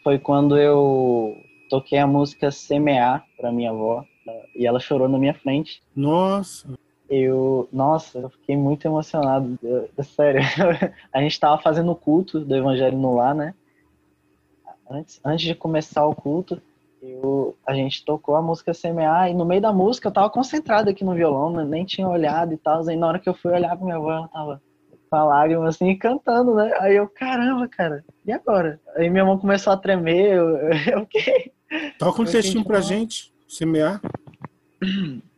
Foi 0.01 0.17
quando 0.17 0.57
eu 0.57 1.43
toquei 1.69 1.99
a 1.99 2.07
música 2.07 2.49
Semear 2.51 3.27
para 3.37 3.51
minha 3.51 3.69
avó 3.69 4.05
e 4.55 4.65
ela 4.65 4.79
chorou 4.79 5.09
na 5.09 5.19
minha 5.19 5.33
frente. 5.33 5.83
Nossa 5.95 6.78
eu, 7.09 7.67
nossa, 7.71 8.19
eu 8.19 8.29
fiquei 8.29 8.55
muito 8.55 8.85
emocionado, 8.85 9.57
sério. 10.03 10.41
a 11.11 11.21
gente 11.21 11.31
estava 11.31 11.59
fazendo 11.59 11.91
o 11.91 11.95
culto 11.95 12.39
do 12.39 12.55
Evangelho 12.55 12.97
no 12.97 13.15
Lar, 13.15 13.33
né? 13.33 13.55
Antes, 14.89 15.19
antes 15.25 15.45
de 15.45 15.55
começar 15.55 16.05
o 16.05 16.15
culto, 16.15 16.61
eu, 17.01 17.55
a 17.65 17.73
gente 17.73 18.05
tocou 18.05 18.35
a 18.35 18.41
música 18.41 18.73
Semear 18.73 19.29
e 19.29 19.33
no 19.33 19.45
meio 19.45 19.61
da 19.61 19.73
música 19.73 20.07
eu 20.07 20.11
tava 20.11 20.29
concentrado 20.29 20.89
aqui 20.89 21.03
no 21.03 21.15
violão, 21.15 21.51
né? 21.51 21.63
nem 21.63 21.85
tinha 21.85 22.07
olhado 22.07 22.53
e 22.53 22.57
tal. 22.57 22.87
Aí 22.87 22.95
na 22.95 23.07
hora 23.07 23.19
que 23.19 23.29
eu 23.29 23.33
fui 23.33 23.51
olhar 23.51 23.75
pra 23.75 23.85
minha 23.85 23.97
avó, 23.97 24.11
ela 24.11 24.27
tava 24.27 24.61
com 25.09 25.15
a 25.15 25.23
lágrima 25.23 25.67
assim, 25.67 25.97
cantando, 25.97 26.53
né? 26.53 26.71
Aí 26.79 26.95
eu, 26.95 27.07
caramba, 27.07 27.67
cara, 27.67 28.03
e 28.25 28.31
agora? 28.31 28.79
Aí 28.95 29.09
minha 29.09 29.25
mão 29.25 29.39
começou 29.39 29.73
a 29.73 29.77
tremer, 29.77 30.33
eu, 30.33 30.57
eu 30.93 30.99
fiquei. 31.05 31.51
Toca 31.97 32.21
um 32.21 32.25
textinho 32.25 32.63
pra 32.63 32.81
gente, 32.81 33.33
Semear. 33.47 33.99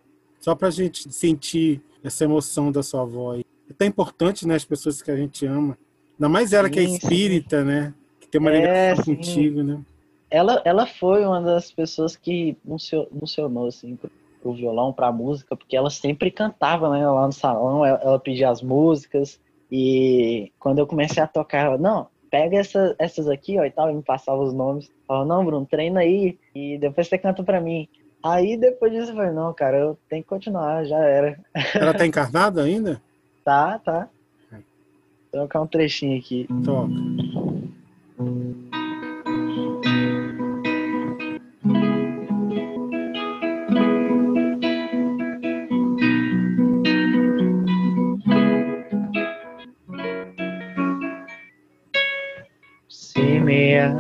Só 0.41 0.53
pra 0.53 0.69
gente 0.69 1.09
sentir 1.13 1.81
essa 2.03 2.25
emoção 2.25 2.69
da 2.69 2.83
sua 2.83 3.03
avó 3.03 3.33
aí. 3.33 3.45
É 3.69 3.73
tão 3.73 3.87
importante, 3.87 4.45
né? 4.45 4.55
As 4.55 4.65
pessoas 4.65 5.01
que 5.01 5.09
a 5.09 5.15
gente 5.15 5.45
ama. 5.45 5.77
Ainda 6.19 6.27
mais 6.27 6.51
ela 6.51 6.67
sim, 6.67 6.73
que 6.73 6.79
é 6.79 6.83
espírita, 6.83 7.61
sim. 7.61 7.67
né? 7.67 7.93
Que 8.19 8.27
tem 8.27 8.41
uma 8.41 8.51
é, 8.51 8.89
ligação 8.91 9.15
contigo, 9.15 9.63
né? 9.63 9.81
ela, 10.31 10.61
ela 10.63 10.87
foi 10.87 11.25
uma 11.25 11.41
das 11.41 11.71
pessoas 11.71 12.15
que 12.15 12.57
funcionou 13.13 13.67
assim 13.67 13.99
pro 14.41 14.53
violão, 14.53 14.93
pra 14.93 15.11
música, 15.11 15.55
porque 15.55 15.75
ela 15.75 15.89
sempre 15.89 16.31
cantava, 16.31 16.89
né, 16.89 17.07
lá 17.07 17.27
no 17.27 17.33
salão, 17.33 17.85
ela, 17.85 17.99
ela 18.01 18.19
pedia 18.19 18.49
as 18.49 18.61
músicas 18.61 19.39
e 19.69 20.51
quando 20.57 20.79
eu 20.79 20.87
comecei 20.87 21.21
a 21.21 21.27
tocar, 21.27 21.65
ela, 21.65 21.77
não, 21.77 22.07
pega 22.31 22.57
essa, 22.57 22.95
essas 22.97 23.27
aqui, 23.27 23.59
ó, 23.59 23.65
e 23.65 23.69
tal, 23.69 23.91
e 23.91 23.93
me 23.93 24.01
passava 24.01 24.41
os 24.41 24.53
nomes. 24.53 24.89
Falava, 25.05 25.25
não, 25.25 25.45
Bruno, 25.45 25.65
treina 25.65 25.99
aí 25.99 26.39
e 26.55 26.77
depois 26.77 27.07
você 27.07 27.17
canta 27.17 27.43
pra 27.43 27.61
mim. 27.61 27.87
Aí 28.23 28.55
depois 28.55 28.91
disso 28.91 29.11
eu 29.11 29.15
falei, 29.15 29.31
não, 29.31 29.53
cara, 29.53 29.77
eu 29.77 29.97
tenho 30.07 30.21
que 30.21 30.29
continuar, 30.29 30.85
já 30.85 30.99
era. 30.99 31.39
Ela 31.73 31.93
tá 31.93 32.05
encarnada 32.07 32.63
ainda? 32.63 33.01
tá, 33.43 33.79
tá. 33.79 34.07
Vou 35.33 35.43
tocar 35.43 35.61
um 35.61 35.67
trechinho 35.67 36.19
aqui. 36.19 36.47
Toca. 36.63 36.91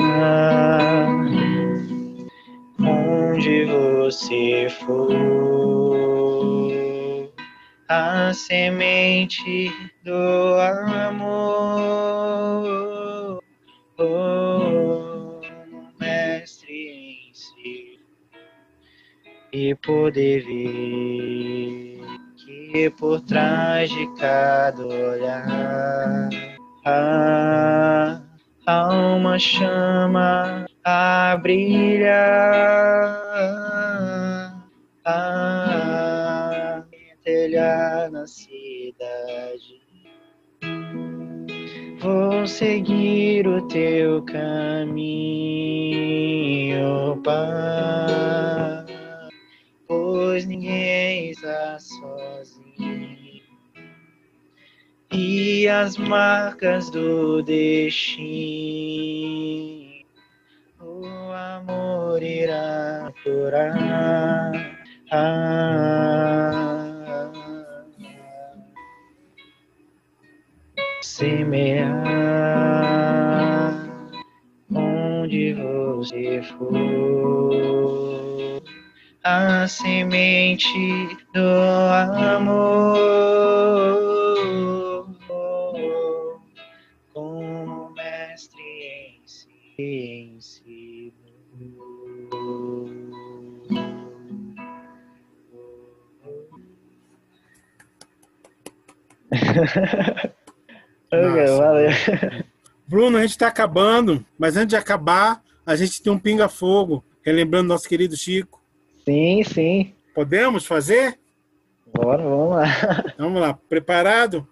onde 0.01 0.90
você 4.11 4.67
for, 4.69 5.09
a 7.87 8.33
semente 8.33 9.71
do 10.03 10.57
amor, 11.07 11.41
mestre 15.97 17.29
em 17.29 17.33
si, 17.33 18.01
e 19.53 19.73
poder 19.75 20.43
ver 20.43 22.01
que 22.35 22.89
por 22.89 23.21
trás 23.21 23.89
de 23.89 24.05
cada 24.17 24.85
olhar. 24.85 26.29
Ah, 26.85 28.21
há 28.67 28.93
uma 28.93 29.39
chama 29.39 30.65
a 30.83 31.37
brilhar, 31.37 33.20
na 38.11 38.27
cidade. 38.27 39.81
Vou 41.99 42.45
seguir 42.45 43.47
o 43.47 43.67
teu 43.67 44.23
caminho, 44.23 45.01
Pai, 47.23 48.85
pois 49.87 50.45
ninguém 50.45 51.29
está 51.31 51.77
sozinho 51.79 53.21
e 55.13 55.67
as 55.67 55.97
marcas 55.97 56.89
do 56.89 57.43
destino. 57.43 58.41
O 60.79 61.05
amor 61.31 62.23
irá 62.23 63.11
curar. 63.23 64.51
Ah, 65.11 66.80
semear. 71.21 71.93
Onde 74.73 75.53
você 75.53 76.41
for 76.57 76.73
a 79.23 79.67
semente 79.67 81.15
do 81.33 81.47
amor 82.25 83.11
okay, 101.11 101.57
valeu. 101.57 101.89
Bruno, 102.87 103.17
a 103.17 103.21
gente 103.21 103.31
está 103.31 103.47
acabando, 103.47 104.25
mas 104.37 104.57
antes 104.57 104.69
de 104.69 104.75
acabar, 104.75 105.41
a 105.65 105.75
gente 105.75 106.01
tem 106.01 106.11
um 106.11 106.19
pinga-fogo, 106.19 107.03
relembrando 107.21 107.69
nosso 107.69 107.87
querido 107.87 108.17
Chico. 108.17 108.61
Sim, 109.05 109.43
sim. 109.43 109.93
Podemos 110.13 110.65
fazer? 110.65 111.17
Bora, 111.93 112.23
vamos 112.23 112.49
lá. 112.51 112.65
Vamos 113.17 113.41
lá, 113.41 113.53
preparado? 113.53 114.47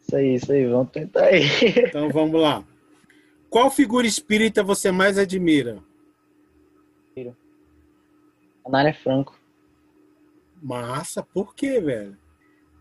Isso 0.00 0.16
aí, 0.16 0.34
isso 0.34 0.52
aí, 0.52 0.66
vamos 0.66 0.90
tentar 0.90 1.24
aí. 1.24 1.42
Então 1.86 2.08
vamos 2.10 2.40
lá. 2.40 2.64
Qual 3.50 3.70
figura 3.70 4.06
espírita 4.06 4.62
você 4.62 4.90
mais 4.90 5.18
admira? 5.18 5.78
Anália 8.64 8.92
Franco. 8.92 9.38
Massa, 10.62 11.22
por 11.22 11.54
quê, 11.54 11.80
velho? 11.80 12.16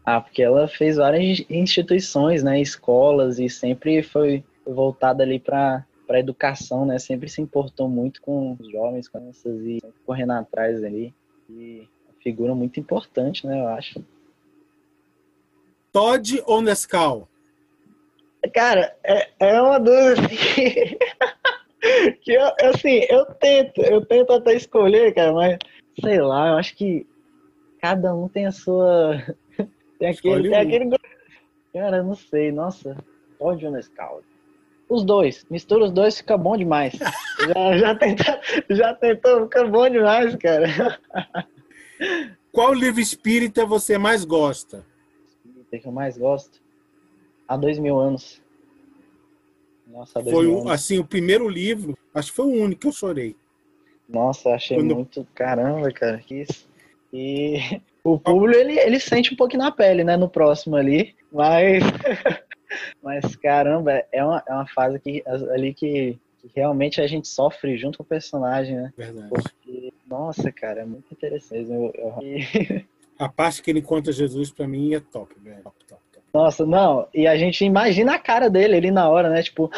Ah, 0.09 0.21
porque 0.21 0.41
ela 0.41 0.69
fez 0.69 0.95
várias 0.95 1.45
instituições, 1.49 2.41
né, 2.41 2.61
escolas 2.61 3.39
e 3.39 3.49
sempre 3.49 4.01
foi 4.01 4.41
voltada 4.65 5.21
ali 5.21 5.37
para 5.37 5.85
para 6.07 6.21
educação, 6.21 6.85
né? 6.85 6.97
Sempre 6.97 7.27
se 7.27 7.41
importou 7.41 7.89
muito 7.89 8.21
com 8.21 8.55
os 8.57 8.71
jovens, 8.71 9.09
com 9.09 9.17
essas 9.29 9.59
e 9.65 9.79
correndo 10.05 10.31
atrás 10.31 10.81
ali. 10.81 11.13
E 11.49 11.85
figura 12.23 12.55
muito 12.55 12.79
importante, 12.79 13.45
né? 13.45 13.59
Eu 13.59 13.67
acho. 13.67 14.01
Todd 15.91 16.41
ou 16.45 16.61
Nescau? 16.61 17.27
Cara, 18.53 18.95
é, 19.03 19.29
é 19.41 19.61
uma 19.61 19.77
dúvida 19.77 20.29
que, 20.29 20.97
que 22.23 22.31
eu, 22.31 22.45
assim, 22.61 23.01
eu 23.09 23.25
tento, 23.25 23.81
eu 23.81 24.05
tento 24.05 24.31
até 24.31 24.55
escolher, 24.55 25.13
cara, 25.13 25.33
mas 25.33 25.57
sei 25.99 26.21
lá, 26.21 26.51
eu 26.51 26.55
acho 26.55 26.73
que 26.77 27.05
cada 27.81 28.15
um 28.15 28.29
tem 28.29 28.45
a 28.45 28.53
sua 28.53 29.21
tem 29.99 30.09
aquele, 30.09 30.49
tem 30.49 30.57
aquele. 30.57 30.97
Cara, 31.73 32.03
não 32.03 32.15
sei, 32.15 32.51
nossa. 32.51 32.97
Pode 33.37 33.65
ou 33.65 33.71
Nescau? 33.71 34.21
Os 34.89 35.03
dois. 35.03 35.45
Mistura 35.49 35.85
os 35.85 35.91
dois, 35.91 36.17
fica 36.17 36.37
bom 36.37 36.55
demais. 36.55 36.93
já, 37.53 37.77
já, 37.77 37.95
tentou, 37.95 38.35
já 38.69 38.93
tentou, 38.93 39.43
fica 39.43 39.65
bom 39.65 39.89
demais, 39.89 40.35
cara. 40.35 40.99
Qual 42.51 42.73
livro 42.73 43.01
espírita 43.01 43.65
você 43.65 43.97
mais 43.97 44.23
gosta? 44.23 44.85
Espírita 45.27 45.79
que 45.79 45.87
eu 45.87 45.91
mais 45.91 46.17
gosto? 46.17 46.61
Há 47.47 47.57
dois 47.57 47.77
mil 47.77 47.99
anos. 47.99 48.41
Nossa, 49.85 50.21
dois 50.21 50.33
foi 50.35 50.47
mil 50.47 50.59
anos. 50.59 50.71
assim 50.71 50.99
o 50.99 51.05
primeiro 51.05 51.47
livro. 51.47 51.97
Acho 52.13 52.31
que 52.31 52.35
foi 52.35 52.45
o 52.45 52.63
único 52.63 52.81
que 52.81 52.87
eu 52.87 52.91
chorei. 52.91 53.35
Nossa, 54.07 54.51
achei 54.51 54.77
Quando... 54.77 54.95
muito 54.95 55.27
caramba, 55.35 55.91
cara. 55.91 56.17
Que 56.19 56.41
isso. 56.41 56.67
E 57.13 57.81
o 58.13 58.19
público, 58.19 58.57
ele, 58.57 58.79
ele 58.79 58.99
sente 58.99 59.33
um 59.33 59.37
pouquinho 59.37 59.63
na 59.63 59.71
pele, 59.71 60.03
né, 60.03 60.15
no 60.15 60.29
próximo 60.29 60.75
ali, 60.77 61.13
mas, 61.31 61.83
mas 63.03 63.35
caramba, 63.35 64.03
é 64.11 64.23
uma, 64.23 64.41
é 64.47 64.53
uma 64.53 64.67
fase 64.67 64.97
que, 64.99 65.21
ali 65.25 65.73
que, 65.73 66.17
que 66.39 66.49
realmente 66.55 67.01
a 67.01 67.07
gente 67.07 67.27
sofre 67.27 67.77
junto 67.77 67.97
com 67.97 68.03
o 68.03 68.07
personagem, 68.07 68.77
né? 68.77 68.93
Verdade. 68.97 69.27
Porque, 69.29 69.93
nossa, 70.07 70.51
cara, 70.51 70.81
é 70.81 70.85
muito 70.85 71.11
interessante. 71.11 71.69
Eu, 71.69 71.91
eu... 71.95 72.85
A 73.19 73.27
parte 73.27 73.63
que 73.63 73.71
ele 73.71 73.79
encontra 73.79 74.13
Jesus, 74.13 74.51
pra 74.51 74.67
mim, 74.67 74.93
é 74.93 74.99
top, 74.99 75.33
velho. 75.39 75.63
Top, 75.63 75.75
top, 75.87 76.01
top. 76.13 76.25
Nossa, 76.31 76.65
não, 76.65 77.07
e 77.13 77.25
a 77.25 77.35
gente 77.35 77.65
imagina 77.65 78.13
a 78.13 78.19
cara 78.19 78.47
dele 78.47 78.75
ali 78.75 78.91
na 78.91 79.09
hora, 79.09 79.27
né? 79.27 79.41
Tipo, 79.41 79.71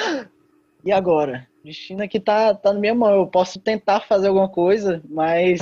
e 0.84 0.92
agora? 0.92 1.48
O 1.63 1.68
destino 1.68 2.04
aqui 2.04 2.20
tá, 2.20 2.54
tá 2.54 2.74
na 2.74 2.80
minha 2.80 2.94
mão. 2.94 3.15
Eu 3.15 3.28
posso 3.28 3.60
tentar 3.60 4.02
fazer 4.02 4.28
alguma 4.28 4.50
coisa, 4.50 5.02
mas 5.10 5.62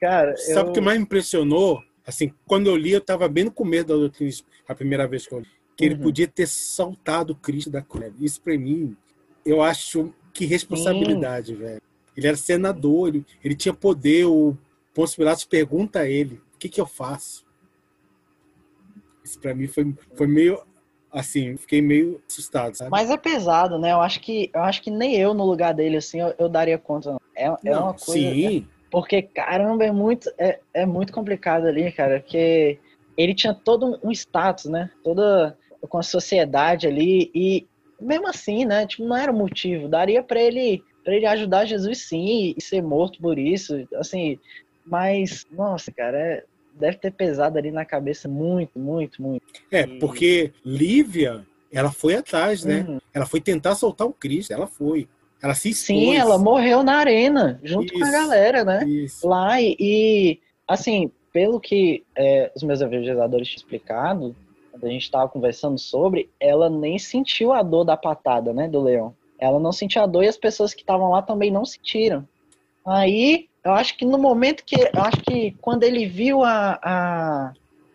Cara, 0.00 0.36
Sabe 0.36 0.70
o 0.70 0.72
que 0.72 0.80
mais 0.80 0.98
me 0.98 1.04
impressionou? 1.04 1.82
Assim, 2.06 2.32
quando 2.46 2.68
eu 2.68 2.76
li, 2.76 2.92
eu 2.92 2.98
estava 2.98 3.28
bem 3.28 3.44
no 3.44 3.50
começo 3.50 3.88
da 3.88 3.94
doutrina, 3.94 4.32
a 4.66 4.74
primeira 4.74 5.06
vez 5.06 5.26
que 5.26 5.34
eu 5.34 5.40
li, 5.40 5.48
que 5.76 5.84
uhum. 5.84 5.92
ele 5.92 6.02
podia 6.02 6.28
ter 6.28 6.46
saltado 6.46 7.34
Cristo 7.34 7.70
da 7.70 7.82
cruz. 7.82 8.12
Isso 8.20 8.40
para 8.40 8.56
mim, 8.56 8.96
eu 9.44 9.60
acho 9.60 10.14
que 10.32 10.46
responsabilidade, 10.46 11.48
Sim. 11.48 11.58
velho. 11.58 11.82
Ele 12.16 12.26
era 12.26 12.36
senador, 12.36 13.08
ele, 13.08 13.26
ele 13.44 13.54
tinha 13.54 13.74
poder. 13.74 14.24
O 14.24 14.56
Pôncio 14.94 15.16
Pilatos 15.16 15.44
pergunta 15.44 16.00
a 16.00 16.08
ele: 16.08 16.40
o 16.54 16.58
que, 16.58 16.68
que 16.68 16.80
eu 16.80 16.86
faço? 16.86 17.46
Isso 19.22 19.38
para 19.38 19.54
mim 19.54 19.66
foi, 19.66 19.94
foi 20.14 20.26
meio 20.26 20.60
assim, 21.12 21.56
fiquei 21.56 21.80
meio 21.80 22.22
assustado, 22.28 22.74
sabe? 22.74 22.90
Mas 22.90 23.10
é 23.10 23.16
pesado, 23.16 23.78
né? 23.78 23.92
Eu 23.92 24.00
acho 24.00 24.20
que 24.20 24.50
eu 24.54 24.62
acho 24.62 24.82
que 24.82 24.90
nem 24.90 25.16
eu 25.16 25.34
no 25.34 25.44
lugar 25.44 25.72
dele 25.74 25.96
assim 25.96 26.20
eu, 26.20 26.34
eu 26.38 26.48
daria 26.48 26.78
conta. 26.78 27.12
Não. 27.12 27.20
É, 27.36 27.46
é 27.46 27.70
não, 27.70 27.84
uma 27.84 27.94
coisa. 27.94 28.12
Sim. 28.12 28.66
Porque 28.90 29.22
caramba, 29.22 29.84
é 29.84 29.92
muito 29.92 30.30
é, 30.38 30.60
é 30.72 30.86
muito 30.86 31.12
complicado 31.12 31.66
ali, 31.66 31.92
cara, 31.92 32.20
porque 32.20 32.78
ele 33.16 33.34
tinha 33.34 33.52
todo 33.52 33.98
um 34.02 34.10
status, 34.12 34.66
né? 34.66 34.90
Toda 35.02 35.56
com 35.88 35.98
a 35.98 36.02
sociedade 36.02 36.86
ali 36.86 37.30
e 37.34 37.66
mesmo 38.00 38.28
assim, 38.28 38.64
né? 38.64 38.86
Tipo, 38.86 39.04
não 39.04 39.16
era 39.16 39.32
motivo. 39.32 39.88
Daria 39.88 40.22
para 40.22 40.40
ele 40.40 40.82
para 41.04 41.14
ele 41.14 41.26
ajudar 41.26 41.64
Jesus 41.64 42.06
sim 42.06 42.54
e 42.56 42.62
ser 42.62 42.82
morto 42.82 43.18
por 43.20 43.38
isso, 43.38 43.86
assim. 43.94 44.38
Mas 44.84 45.46
nossa, 45.50 45.90
cara, 45.92 46.18
é, 46.18 46.44
deve 46.74 46.98
ter 46.98 47.10
pesado 47.10 47.58
ali 47.58 47.70
na 47.70 47.84
cabeça 47.84 48.28
muito, 48.28 48.78
muito, 48.78 49.20
muito. 49.20 49.44
É, 49.70 49.82
e... 49.82 49.98
porque 49.98 50.52
Lívia, 50.64 51.46
ela 51.72 51.90
foi 51.90 52.14
atrás, 52.14 52.64
né? 52.64 52.84
Uhum. 52.88 52.98
Ela 53.12 53.26
foi 53.26 53.40
tentar 53.40 53.74
soltar 53.74 54.06
o 54.06 54.12
Cristo, 54.12 54.52
ela 54.52 54.66
foi. 54.66 55.08
Ela 55.42 55.54
se 55.54 55.70
expôs. 55.70 55.98
Sim, 55.98 56.16
ela 56.16 56.38
morreu 56.38 56.82
na 56.82 56.96
arena, 56.96 57.60
junto 57.62 57.94
isso, 57.94 57.98
com 57.98 58.04
a 58.04 58.10
galera, 58.10 58.64
né? 58.64 58.84
Isso. 58.86 59.26
Lá 59.26 59.60
e, 59.60 59.76
e 59.78 60.40
assim, 60.66 61.10
pelo 61.32 61.60
que 61.60 62.04
é, 62.16 62.50
os 62.54 62.62
meus 62.62 62.80
evangelizadores 62.80 63.48
tinham 63.48 63.58
explicado, 63.58 64.34
quando 64.72 64.84
a 64.84 64.88
gente 64.88 65.02
estava 65.02 65.28
conversando 65.28 65.78
sobre, 65.78 66.30
ela 66.40 66.68
nem 66.68 66.98
sentiu 66.98 67.52
a 67.52 67.62
dor 67.62 67.84
da 67.84 67.96
patada, 67.96 68.52
né, 68.52 68.68
do 68.68 68.82
leão. 68.82 69.14
Ela 69.38 69.60
não 69.60 69.72
sentiu 69.72 70.02
a 70.02 70.06
dor 70.06 70.24
e 70.24 70.28
as 70.28 70.36
pessoas 70.36 70.74
que 70.74 70.80
estavam 70.80 71.10
lá 71.10 71.22
também 71.22 71.50
não 71.50 71.64
sentiram. 71.64 72.26
Aí 72.84 73.48
eu 73.64 73.72
acho 73.72 73.96
que 73.96 74.04
no 74.04 74.18
momento 74.18 74.64
que. 74.64 74.76
Eu 74.76 75.02
acho 75.02 75.20
que 75.22 75.52
quando 75.60 75.84
ele 75.84 76.06
viu 76.06 76.42
a, 76.42 76.78
a, 76.82 77.52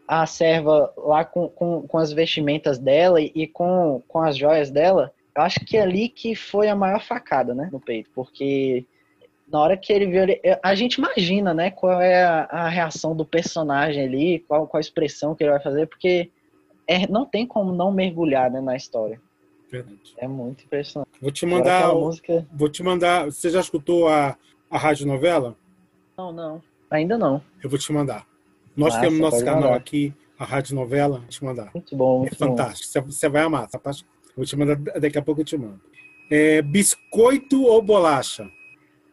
a 0.08 0.26
serva 0.26 0.94
lá 0.98 1.26
com, 1.26 1.50
com, 1.50 1.82
com 1.88 1.98
as 1.98 2.14
vestimentas 2.14 2.78
dela 2.78 3.20
e 3.20 3.48
com, 3.48 4.02
com 4.08 4.20
as 4.20 4.38
joias 4.38 4.70
dela, 4.70 5.13
eu 5.36 5.42
acho 5.42 5.60
que 5.62 5.78
é 5.78 5.82
ali 5.82 6.10
que 6.10 6.36
foi 6.36 6.68
a 6.68 6.76
maior 6.76 7.02
facada, 7.02 7.54
né? 7.54 7.70
No 7.72 7.80
peito. 7.80 8.10
Porque 8.14 8.86
na 9.48 9.60
hora 9.60 9.78
que 9.78 9.92
ele 9.92 10.08
viu. 10.08 10.22
A 10.62 10.76
gente 10.76 10.96
imagina, 10.96 11.54
né? 11.54 11.72
Qual 11.72 12.02
é 12.02 12.24
a, 12.24 12.44
a 12.46 12.70
reação 12.70 13.16
do 13.16 13.26
personagem 13.26 14.04
ali, 14.04 14.40
qual, 14.48 14.68
qual 14.68 14.80
a 14.80 14.82
expressão 14.82 15.36
que 15.36 15.44
ele 15.44 15.52
vai 15.52 15.62
fazer, 15.62 15.88
porque 15.88 16.32
é, 16.88 17.08
não 17.08 17.26
tem 17.26 17.46
como 17.46 17.74
não 17.74 17.92
mergulhar 17.92 18.52
né, 18.52 18.62
na 18.62 18.76
história. 18.76 19.20
Verdade. 19.72 20.14
É 20.18 20.28
muito 20.28 20.64
impressionante. 20.64 21.12
Vou 21.20 21.32
te 21.32 21.46
mandar. 21.46 21.94
Música... 21.94 22.46
Vou 22.54 22.70
te 22.70 22.84
mandar. 22.84 23.26
Você 23.26 23.50
já 23.50 23.60
escutou 23.60 24.08
a 24.08 24.38
a 24.74 24.78
rádio 24.80 25.06
novela? 25.06 25.56
Não, 26.18 26.32
não. 26.32 26.62
Ainda 26.90 27.16
não. 27.16 27.40
Eu 27.64 27.70
vou 27.70 27.78
te 27.78 27.94
mandar. 27.94 28.26
Nós 28.76 28.96
Nossa, 28.96 29.02
temos 29.02 29.20
nosso 29.20 29.46
canal 29.46 29.62
mandar. 29.62 29.76
aqui, 29.76 30.12
a 30.38 30.44
Rádio 30.44 30.76
Novela, 30.76 31.20
vou 31.20 31.28
te 31.28 31.44
mandar. 31.44 31.70
Muito 31.76 31.96
bom, 31.96 32.20
muito 32.22 32.34
É 32.34 32.36
fantástico. 32.36 32.92
Bom. 33.00 33.12
Você 33.12 33.30
vai 33.30 33.44
amar. 33.44 33.66
Essa 33.66 33.78
parte, 33.78 34.04
vou 34.36 34.46
te 34.46 34.56
mandar, 34.56 34.76
daqui 35.00 35.18
a 35.18 35.22
pouco 35.22 35.42
eu 35.42 35.46
te 35.46 35.58
mando. 35.58 35.80
É, 36.30 36.62
biscoito 36.62 37.64
ou 37.64 37.82
bolacha? 37.82 38.50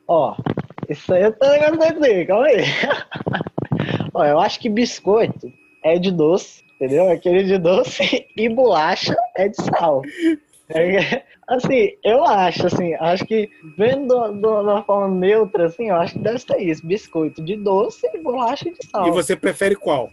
Ó, 0.06 0.36
isso 0.88 1.12
aí 1.14 1.22
eu 1.22 1.32
tô 1.32 1.52
ligado 1.52 1.78
com 1.78 2.26
calma 2.26 2.46
aí. 2.46 2.64
Ó, 4.14 4.24
eu 4.24 4.40
acho 4.40 4.58
que 4.58 4.68
biscoito 4.68 5.52
é 5.84 5.98
de 5.98 6.10
doce, 6.10 6.64
entendeu? 6.74 7.10
Aquele 7.10 7.44
de 7.44 7.58
doce 7.58 8.26
e 8.36 8.48
bolacha 8.48 9.14
é 9.36 9.48
de 9.48 9.56
sal. 9.56 10.02
É, 10.68 11.24
assim, 11.48 11.92
eu 12.04 12.24
acho, 12.24 12.66
assim, 12.66 12.94
acho 12.94 13.24
que 13.26 13.50
vendo 13.76 14.32
de 14.32 14.46
uma 14.46 14.82
forma 14.84 15.14
neutra, 15.14 15.66
assim, 15.66 15.88
eu 15.88 15.96
acho 15.96 16.14
que 16.14 16.20
deve 16.20 16.38
ser 16.38 16.58
isso. 16.58 16.86
Biscoito 16.86 17.42
de 17.42 17.56
doce 17.56 18.08
e 18.12 18.18
bolacha 18.18 18.70
de 18.70 18.86
sal. 18.88 19.08
E 19.08 19.10
você 19.10 19.36
prefere 19.36 19.74
qual? 19.74 20.10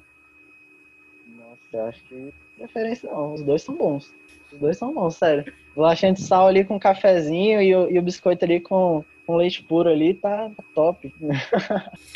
Nossa, 1.27 1.59
eu 1.73 1.85
acho 1.85 2.03
que 2.05 2.33
preferência 2.57 3.09
não. 3.11 3.33
Os 3.33 3.43
dois 3.43 3.61
são 3.61 3.75
bons. 3.75 4.11
Os 4.51 4.59
dois 4.59 4.77
são 4.77 4.93
bons, 4.93 5.15
sério. 5.15 5.51
Bolacha 5.75 6.11
de 6.11 6.21
sal 6.21 6.47
ali 6.47 6.63
com 6.63 6.79
cafezinho 6.79 7.61
e 7.61 7.75
o, 7.75 7.91
e 7.91 7.99
o 7.99 8.01
biscoito 8.01 8.45
ali 8.45 8.59
com, 8.59 9.03
com 9.25 9.35
leite 9.35 9.63
puro 9.63 9.89
ali 9.89 10.13
tá 10.13 10.49
top. 10.73 11.13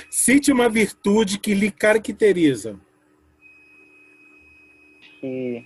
Cite 0.10 0.52
uma 0.52 0.70
virtude 0.70 1.39
que 1.39 1.54
lhe 1.54 1.70
caracteriza. 1.70 2.80
Que 5.20 5.63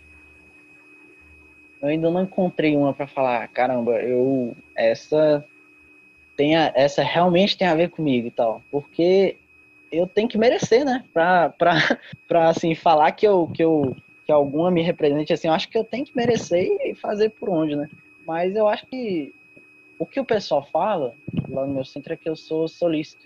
eu 1.81 1.89
ainda 1.89 2.09
não 2.09 2.23
encontrei 2.23 2.75
uma 2.75 2.93
para 2.93 3.05
falar, 3.05 3.47
caramba, 3.49 4.01
eu 4.01 4.57
essa 4.75 5.45
tem 6.35 6.55
a, 6.55 6.71
essa 6.75 7.03
realmente 7.03 7.57
tem 7.57 7.67
a 7.67 7.75
ver 7.75 7.89
comigo 7.89 8.27
e 8.27 8.31
tal, 8.31 8.61
porque 8.71 9.37
eu 9.91 10.07
tenho 10.07 10.27
que 10.27 10.37
merecer, 10.37 10.83
né? 10.83 11.05
Pra, 11.13 11.49
pra, 11.49 11.75
pra 12.27 12.49
assim, 12.49 12.73
falar 12.75 13.11
que 13.11 13.25
eu, 13.27 13.47
que 13.53 13.63
eu 13.63 13.95
que 14.25 14.31
alguma 14.31 14.71
me 14.71 14.81
represente, 14.81 15.31
assim, 15.31 15.47
eu 15.47 15.53
acho 15.53 15.69
que 15.69 15.77
eu 15.77 15.83
tenho 15.83 16.05
que 16.05 16.15
merecer 16.15 16.77
e 16.83 16.95
fazer 16.95 17.29
por 17.29 17.49
onde, 17.49 17.75
né? 17.75 17.89
Mas 18.25 18.55
eu 18.55 18.67
acho 18.67 18.85
que 18.87 19.33
o 19.99 20.05
que 20.05 20.19
o 20.19 20.25
pessoal 20.25 20.67
fala 20.71 21.13
lá 21.47 21.65
no 21.65 21.73
meu 21.73 21.85
centro 21.85 22.13
é 22.13 22.17
que 22.17 22.27
eu 22.27 22.35
sou 22.35 22.67
solícito. 22.67 23.25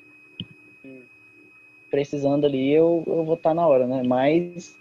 Precisando 1.90 2.46
ali, 2.46 2.72
eu, 2.72 3.04
eu 3.08 3.24
vou 3.24 3.36
estar 3.36 3.50
tá 3.50 3.56
na 3.56 3.68
hora, 3.68 3.88
né? 3.88 4.04
Mas 4.06 4.78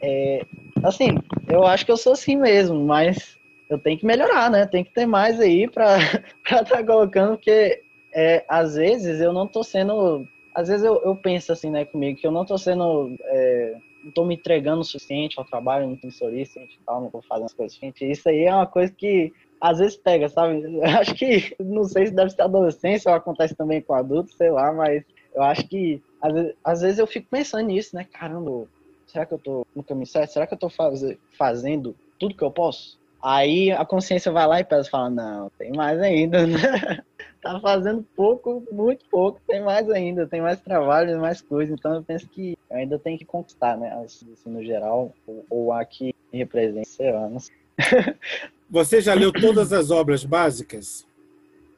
é, 0.00 0.44
assim, 0.82 1.18
eu 1.48 1.64
acho 1.66 1.84
que 1.84 1.92
eu 1.92 1.96
sou 1.96 2.12
assim 2.12 2.36
mesmo, 2.36 2.84
mas 2.84 3.36
eu 3.68 3.78
tenho 3.78 3.98
que 3.98 4.06
melhorar, 4.06 4.50
né? 4.50 4.66
Tem 4.66 4.82
que 4.82 4.92
ter 4.92 5.06
mais 5.06 5.38
aí 5.38 5.68
para 5.68 5.98
estar 5.98 6.64
tá 6.64 6.84
colocando, 6.84 7.36
porque 7.36 7.82
é, 8.12 8.44
às 8.48 8.74
vezes 8.74 9.20
eu 9.20 9.32
não 9.32 9.46
tô 9.46 9.62
sendo. 9.62 10.26
Às 10.54 10.68
vezes 10.68 10.84
eu, 10.84 11.00
eu 11.04 11.14
penso 11.14 11.52
assim, 11.52 11.70
né, 11.70 11.84
comigo, 11.84 12.18
que 12.18 12.26
eu 12.26 12.32
não 12.32 12.44
tô 12.44 12.56
sendo. 12.56 13.14
É, 13.24 13.76
não 14.02 14.12
tô 14.12 14.24
me 14.24 14.34
entregando 14.34 14.80
o 14.80 14.84
suficiente 14.84 15.38
ao 15.38 15.44
trabalho, 15.44 15.88
não 15.88 15.96
tenho 15.96 16.12
solista 16.12 16.60
e 16.60 16.68
tal, 16.84 17.00
não 17.00 17.10
vou 17.10 17.22
fazer 17.22 17.44
as 17.44 17.52
coisas 17.52 17.76
gente. 17.76 18.08
Isso 18.08 18.28
aí 18.28 18.44
é 18.44 18.54
uma 18.54 18.66
coisa 18.66 18.92
que 18.92 19.32
às 19.60 19.78
vezes 19.78 19.96
pega, 19.96 20.28
sabe? 20.28 20.62
Eu 20.62 20.84
acho 20.98 21.14
que, 21.14 21.56
não 21.60 21.84
sei 21.84 22.06
se 22.06 22.14
deve 22.14 22.30
ser 22.30 22.42
adolescência 22.42 23.10
ou 23.10 23.16
acontece 23.16 23.54
também 23.54 23.82
com 23.82 23.94
adultos, 23.94 24.36
sei 24.36 24.50
lá, 24.50 24.72
mas 24.72 25.04
eu 25.34 25.42
acho 25.42 25.66
que 25.68 26.02
às 26.20 26.32
vezes, 26.32 26.54
às 26.64 26.80
vezes 26.80 26.98
eu 26.98 27.06
fico 27.06 27.28
pensando 27.30 27.66
nisso, 27.66 27.94
né? 27.94 28.06
Caramba, 28.12 28.66
será 29.06 29.26
que 29.26 29.34
eu 29.34 29.38
tô 29.38 29.66
no 29.74 29.82
caminho 29.82 30.06
certo? 30.06 30.32
Será 30.32 30.46
que 30.46 30.54
eu 30.54 30.58
tô 30.58 30.68
faz, 30.68 31.00
fazendo 31.36 31.94
tudo 32.18 32.34
que 32.34 32.44
eu 32.44 32.50
posso? 32.50 32.98
Aí 33.22 33.72
a 33.72 33.84
consciência 33.84 34.30
vai 34.30 34.46
lá 34.46 34.60
e 34.60 34.64
pensa, 34.64 34.90
fala, 34.90 35.10
não, 35.10 35.50
tem 35.58 35.72
mais 35.72 36.00
ainda, 36.00 36.46
né? 36.46 37.02
tá 37.42 37.58
fazendo 37.60 38.06
pouco, 38.14 38.62
muito 38.70 39.04
pouco, 39.10 39.40
tem 39.46 39.60
mais 39.62 39.88
ainda, 39.90 40.26
tem 40.26 40.40
mais 40.40 40.60
trabalho, 40.60 41.10
tem 41.10 41.18
mais 41.18 41.40
coisa. 41.40 41.72
Então 41.72 41.94
eu 41.94 42.02
penso 42.02 42.28
que 42.28 42.56
ainda 42.70 42.98
tem 42.98 43.18
que 43.18 43.24
conquistar, 43.24 43.76
né? 43.76 43.92
Assim, 44.04 44.26
no 44.46 44.62
geral, 44.62 45.12
ou, 45.26 45.46
ou 45.50 45.72
a 45.72 45.84
que 45.84 46.14
representa 46.32 46.88
anos. 47.02 47.50
Você 48.70 49.00
já 49.00 49.14
leu 49.14 49.32
todas 49.32 49.72
as 49.72 49.90
obras 49.90 50.24
básicas? 50.24 51.06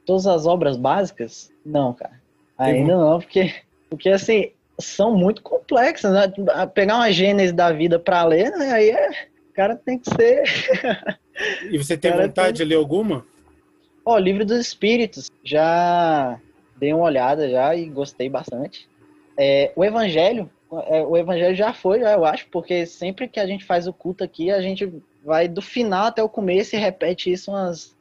Todas 0.05 0.27
as 0.27 0.45
obras 0.45 0.77
básicas? 0.77 1.51
Não, 1.65 1.93
cara. 1.93 2.19
Ainda 2.57 2.95
não, 2.97 3.19
porque, 3.19 3.55
porque 3.89 4.09
assim, 4.09 4.51
são 4.77 5.15
muito 5.15 5.41
complexas, 5.41 6.11
né? 6.11 6.31
Pegar 6.73 6.97
uma 6.97 7.11
gênese 7.11 7.53
da 7.53 7.71
vida 7.71 7.97
para 7.97 8.23
ler, 8.25 8.51
né? 8.51 8.71
Aí 8.71 8.89
é, 8.89 9.09
o 9.49 9.53
cara 9.53 9.75
tem 9.75 9.97
que 9.97 10.09
ser. 10.13 10.43
e 11.69 11.77
você 11.77 11.97
tem 11.97 12.11
vontade 12.11 12.57
tem... 12.57 12.65
de 12.65 12.65
ler 12.65 12.75
alguma? 12.75 13.25
Ó, 14.05 14.15
oh, 14.15 14.17
Livro 14.17 14.45
dos 14.45 14.59
Espíritos, 14.59 15.29
já 15.43 16.39
dei 16.75 16.93
uma 16.93 17.05
olhada 17.05 17.49
já 17.49 17.75
e 17.75 17.85
gostei 17.85 18.29
bastante. 18.29 18.89
É, 19.37 19.71
o 19.75 19.85
Evangelho, 19.85 20.49
é, 20.87 21.01
o 21.03 21.15
Evangelho 21.15 21.55
já 21.55 21.73
foi, 21.73 21.99
já, 21.99 22.13
eu 22.13 22.25
acho, 22.25 22.47
porque 22.49 22.85
sempre 22.85 23.27
que 23.27 23.39
a 23.39 23.45
gente 23.45 23.63
faz 23.63 23.87
o 23.87 23.93
culto 23.93 24.23
aqui, 24.23 24.49
a 24.49 24.61
gente 24.61 24.91
vai 25.23 25.47
do 25.47 25.61
final 25.61 26.07
até 26.07 26.23
o 26.23 26.29
começo 26.29 26.75
e 26.75 26.79
repete 26.79 27.31
isso 27.31 27.51
umas 27.51 27.95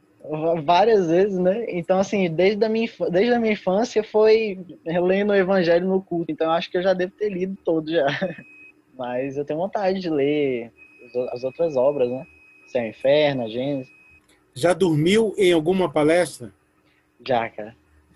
várias 0.65 1.09
vezes, 1.09 1.39
né? 1.39 1.65
Então, 1.69 1.99
assim, 1.99 2.31
desde 2.31 2.65
a 2.65 2.69
minha, 2.69 2.89
desde 3.11 3.33
a 3.33 3.39
minha 3.39 3.53
infância 3.53 4.03
foi 4.03 4.59
lendo 4.85 5.31
o 5.31 5.37
Evangelho 5.37 5.87
no 5.87 6.03
culto. 6.03 6.31
Então, 6.31 6.51
acho 6.51 6.71
que 6.71 6.77
eu 6.77 6.83
já 6.83 6.93
devo 6.93 7.13
ter 7.13 7.31
lido 7.31 7.57
todo 7.65 7.91
já. 7.91 8.07
Mas 8.97 9.37
eu 9.37 9.45
tenho 9.45 9.59
vontade 9.59 9.99
de 9.99 10.11
ler 10.11 10.73
as 11.33 11.43
outras 11.43 11.77
obras, 11.77 12.11
né? 12.11 12.27
Céu 12.71 12.87
Inferno, 12.87 13.51
Gênesis. 13.51 13.93
Já 14.55 14.73
dormiu 14.73 15.35
em 15.37 15.53
alguma 15.53 15.91
palestra? 15.91 16.53
Já, 17.27 17.49
cara. 17.49 17.75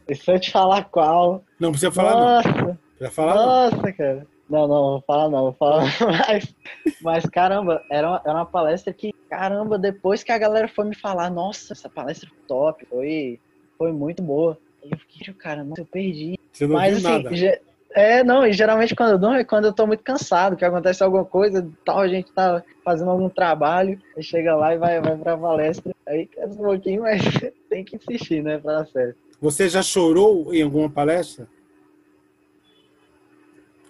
E 0.09 0.15
se 0.15 0.31
eu 0.31 0.39
te 0.39 0.51
falar 0.53 0.85
qual. 0.85 1.43
Não 1.59 1.71
precisa 1.71 1.91
falar, 1.91 2.15
Nossa. 2.15 2.49
não. 2.49 2.79
Precisa 2.97 3.11
falar, 3.11 3.35
Nossa, 3.35 3.77
não. 3.77 3.93
cara. 3.93 4.27
Não, 4.49 4.69
não, 4.69 4.83
vou 4.93 5.05
falar 5.07 5.29
não, 5.31 5.43
vou 5.43 5.53
falar 5.55 5.85
mais. 6.29 6.55
Mas 7.01 7.25
caramba, 7.27 7.83
era 7.91 8.09
uma, 8.09 8.23
era 8.25 8.35
uma 8.35 8.47
palestra 8.47 8.93
que, 8.93 9.13
caramba, 9.29 9.79
depois 9.79 10.23
que 10.23 10.31
a 10.31 10.39
galera 10.39 10.69
foi 10.69 10.85
me 10.85 10.95
falar, 10.95 11.31
nossa, 11.31 11.73
essa 11.73 11.89
palestra 11.89 12.29
foi 12.29 12.39
top, 12.47 12.87
foi, 12.87 13.41
foi 13.77 13.91
muito 13.93 14.23
boa. 14.23 14.59
Eu 14.83 14.97
fiquei, 14.99 15.33
cara, 15.35 15.65
nossa, 15.65 15.81
eu 15.81 15.87
perdi. 15.87 16.39
Você 16.53 16.67
não 16.67 16.75
Mas, 16.77 17.01
viu 17.01 17.09
assim, 17.11 17.23
nada. 17.25 17.37
Já, 17.37 17.59
é, 17.95 18.25
não, 18.25 18.45
e 18.45 18.53
geralmente 18.53 18.95
quando 18.95 19.13
eu 19.13 19.19
durmo 19.19 19.37
é 19.37 19.45
quando 19.45 19.67
eu 19.67 19.73
tô 19.73 19.87
muito 19.87 20.03
cansado, 20.03 20.57
que 20.57 20.65
acontece 20.65 21.03
alguma 21.03 21.25
coisa, 21.25 21.65
tal, 21.85 22.01
a 22.01 22.09
gente 22.09 22.33
tá 22.33 22.61
fazendo 22.85 23.11
algum 23.11 23.29
trabalho, 23.29 24.01
chega 24.21 24.57
lá 24.57 24.75
e 24.75 24.79
vai, 24.79 25.01
vai 25.01 25.17
pra 25.17 25.39
palestra. 25.39 25.95
Aí 26.05 26.27
cansa 26.27 26.61
um 26.61 26.65
pouquinho, 26.65 27.03
mas 27.03 27.23
tem 27.71 27.85
que 27.85 27.95
insistir, 27.95 28.43
né, 28.43 28.59
pra 28.59 28.79
dar 28.79 28.87
certo. 28.89 29.17
Você 29.41 29.69
já 29.69 29.81
chorou 29.81 30.53
em 30.53 30.63
alguma 30.63 30.91
palestra? 30.91 31.47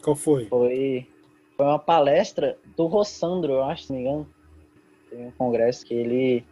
Qual 0.03 0.15
foi? 0.15 0.45
Foi, 0.47 1.09
foi 1.57 1.67
uma 1.67 1.79
palestra 1.79 2.59
do 2.77 2.85
Rossandro, 2.87 3.55
eu 3.55 3.65
acho, 3.65 3.85
se 3.85 3.93
não 3.93 3.99
me 3.99 4.07
engano. 4.07 4.29
Tem 5.09 5.27
um 5.29 5.31
congresso 5.31 5.87
que 5.87 5.95
ele. 5.95 6.45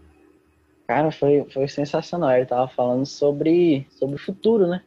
Cara, 0.86 1.10
foi, 1.12 1.44
foi 1.52 1.68
sensacional. 1.68 2.30
Ele 2.30 2.46
tava 2.46 2.66
falando 2.68 3.04
sobre, 3.04 3.86
sobre 3.90 4.16
o 4.16 4.18
futuro, 4.18 4.66
né? 4.66 4.82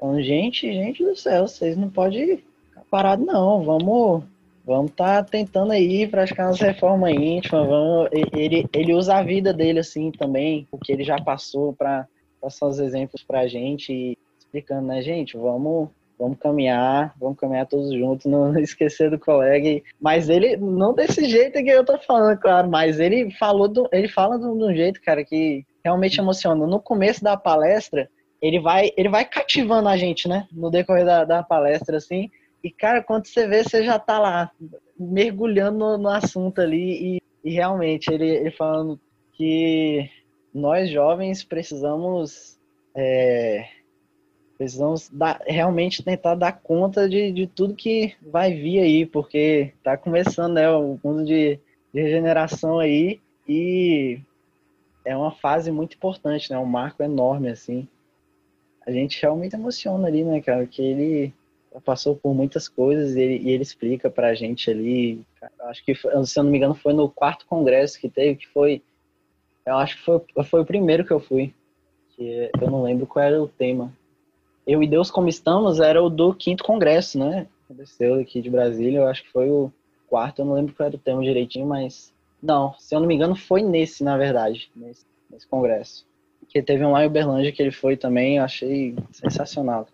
Então, 0.00 0.18
gente, 0.22 0.72
gente 0.72 1.04
do 1.04 1.14
céu, 1.14 1.46
vocês 1.46 1.76
não 1.76 1.90
podem 1.90 2.38
ficar 2.38 2.82
parados, 2.90 3.26
não. 3.26 3.62
Vamos 3.62 4.24
vamos 4.64 4.92
tá 4.92 5.22
tentando 5.22 5.72
aí 5.72 6.06
praticar 6.06 6.46
umas 6.46 6.58
reformas 6.58 7.12
íntimas. 7.12 7.68
Vamos, 7.68 8.08
ele, 8.32 8.66
ele 8.72 8.94
usa 8.94 9.16
a 9.16 9.22
vida 9.22 9.52
dele 9.52 9.80
assim 9.80 10.10
também, 10.10 10.66
o 10.72 10.78
que 10.78 10.90
ele 10.90 11.04
já 11.04 11.20
passou 11.20 11.74
para 11.74 12.08
passar 12.40 12.66
os 12.66 12.78
exemplos 12.78 13.22
para 13.22 13.40
a 13.40 13.46
gente, 13.46 14.16
explicando, 14.38 14.86
né, 14.86 15.02
gente, 15.02 15.36
vamos 15.36 15.90
vamos 16.18 16.38
caminhar, 16.38 17.14
vamos 17.18 17.38
caminhar 17.38 17.66
todos 17.66 17.92
juntos, 17.94 18.26
não 18.26 18.58
esquecer 18.58 19.10
do 19.10 19.18
colega. 19.18 19.82
Mas 20.00 20.28
ele, 20.28 20.56
não 20.56 20.94
desse 20.94 21.26
jeito 21.28 21.62
que 21.62 21.70
eu 21.70 21.84
tô 21.84 21.98
falando, 21.98 22.38
claro, 22.38 22.68
mas 22.68 23.00
ele 23.00 23.30
falou, 23.32 23.66
do, 23.68 23.88
ele 23.90 24.06
fala 24.06 24.38
de 24.38 24.44
um 24.44 24.74
jeito, 24.74 25.00
cara, 25.00 25.24
que 25.24 25.64
realmente 25.82 26.20
emociona. 26.20 26.66
No 26.66 26.78
começo 26.78 27.24
da 27.24 27.38
palestra, 27.38 28.08
ele 28.40 28.60
vai, 28.60 28.90
ele 28.96 29.08
vai 29.08 29.24
cativando 29.24 29.88
a 29.88 29.96
gente, 29.96 30.28
né, 30.28 30.46
no 30.52 30.70
decorrer 30.70 31.04
da, 31.04 31.24
da 31.24 31.42
palestra, 31.42 31.96
assim, 31.96 32.30
e, 32.62 32.70
cara, 32.70 33.02
quando 33.02 33.26
você 33.26 33.46
vê, 33.46 33.62
você 33.62 33.84
já 33.84 33.98
tá 33.98 34.18
lá, 34.18 34.50
mergulhando 34.98 35.78
no, 35.78 35.98
no 35.98 36.08
assunto 36.08 36.60
ali, 36.60 37.16
e, 37.16 37.22
e 37.44 37.50
realmente, 37.52 38.12
ele, 38.12 38.28
ele 38.28 38.50
falando 38.50 39.00
que 39.32 40.10
nós 40.52 40.90
jovens 40.90 41.42
precisamos 41.42 42.58
é, 42.94 43.66
precisamos 44.60 45.08
dar, 45.08 45.40
realmente 45.46 46.02
tentar 46.02 46.34
dar 46.34 46.52
conta 46.52 47.08
de, 47.08 47.32
de 47.32 47.46
tudo 47.46 47.74
que 47.74 48.14
vai 48.20 48.52
vir 48.52 48.80
aí, 48.80 49.06
porque 49.06 49.72
tá 49.82 49.96
começando 49.96 50.52
né, 50.52 50.68
o 50.70 51.00
mundo 51.02 51.24
de, 51.24 51.58
de 51.94 52.02
regeneração 52.02 52.78
aí. 52.78 53.18
E 53.48 54.20
é 55.02 55.16
uma 55.16 55.32
fase 55.32 55.72
muito 55.72 55.96
importante, 55.96 56.50
né? 56.50 56.58
Um 56.58 56.66
marco 56.66 57.02
enorme, 57.02 57.48
assim. 57.48 57.88
A 58.86 58.90
gente 58.90 59.20
realmente 59.20 59.54
emociona 59.54 60.08
ali, 60.08 60.24
né, 60.24 60.40
cara? 60.40 60.66
Que 60.66 60.82
ele 60.82 61.34
passou 61.84 62.16
por 62.16 62.34
muitas 62.34 62.68
coisas 62.68 63.14
e 63.14 63.20
ele, 63.20 63.38
e 63.44 63.50
ele 63.50 63.62
explica 63.62 64.10
pra 64.10 64.34
gente 64.34 64.70
ali. 64.70 65.24
Acho 65.60 65.84
que, 65.84 65.94
foi, 65.94 66.10
se 66.26 66.38
eu 66.38 66.42
não 66.42 66.50
me 66.50 66.56
engano, 66.56 66.74
foi 66.74 66.92
no 66.92 67.08
quarto 67.08 67.46
congresso 67.46 68.00
que 68.00 68.08
teve, 68.08 68.36
que 68.36 68.48
foi. 68.48 68.82
Eu 69.64 69.76
acho 69.76 69.96
que 69.98 70.02
foi, 70.02 70.20
foi 70.44 70.60
o 70.60 70.66
primeiro 70.66 71.04
que 71.04 71.12
eu 71.12 71.20
fui. 71.20 71.54
Que 72.16 72.50
eu 72.60 72.70
não 72.70 72.82
lembro 72.82 73.06
qual 73.06 73.24
era 73.24 73.40
o 73.40 73.46
tema. 73.46 73.92
Eu 74.66 74.82
e 74.82 74.86
Deus 74.86 75.10
Como 75.10 75.28
Estamos 75.28 75.80
era 75.80 76.02
o 76.02 76.10
do 76.10 76.34
quinto 76.34 76.64
congresso, 76.64 77.18
né? 77.18 77.46
Aconteceu 77.64 78.14
aqui 78.16 78.40
de 78.40 78.50
Brasília, 78.50 78.98
eu 78.98 79.06
acho 79.06 79.22
que 79.22 79.30
foi 79.30 79.48
o 79.48 79.72
quarto, 80.08 80.40
eu 80.40 80.44
não 80.44 80.54
lembro 80.54 80.74
qual 80.74 80.88
era 80.88 80.96
o 80.96 80.98
tema 80.98 81.22
direitinho, 81.22 81.66
mas. 81.66 82.12
Não, 82.42 82.74
se 82.78 82.94
eu 82.94 83.00
não 83.00 83.06
me 83.06 83.14
engano, 83.14 83.36
foi 83.36 83.62
nesse, 83.62 84.02
na 84.02 84.16
verdade, 84.16 84.70
nesse, 84.74 85.04
nesse 85.30 85.46
congresso. 85.46 86.06
Que 86.50 86.60
teve 86.60 86.84
um 86.84 86.92
lá 86.92 87.04
em 87.04 87.06
Uberlândia 87.06 87.52
que 87.52 87.62
ele 87.62 87.70
foi 87.70 87.96
também, 87.96 88.36
eu 88.36 88.44
achei 88.44 88.96
sensacional. 89.12 89.88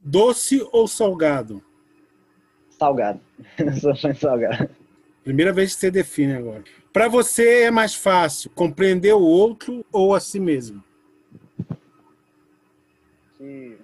Doce 0.00 0.66
ou 0.72 0.86
salgado? 0.86 1.62
Salgado. 2.70 3.20
Sou 3.80 3.94
fã 3.94 4.14
salgado. 4.14 4.70
Primeira 5.24 5.52
vez 5.52 5.74
que 5.74 5.80
você 5.80 5.90
define 5.90 6.34
agora. 6.34 6.64
Para 6.92 7.08
você 7.08 7.62
é 7.64 7.70
mais 7.70 7.94
fácil 7.94 8.50
compreender 8.50 9.12
o 9.12 9.20
outro 9.20 9.84
ou 9.92 10.14
a 10.14 10.20
si 10.20 10.40
mesmo? 10.40 10.82
Que 13.36 13.76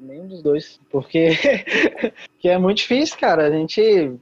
nenhum 0.00 0.26
dos 0.26 0.42
dois, 0.42 0.80
porque 0.90 1.30
que 2.40 2.48
é 2.48 2.58
muito 2.58 2.78
difícil, 2.78 3.18
cara. 3.18 3.46
A 3.46 3.50
gente 3.50 4.18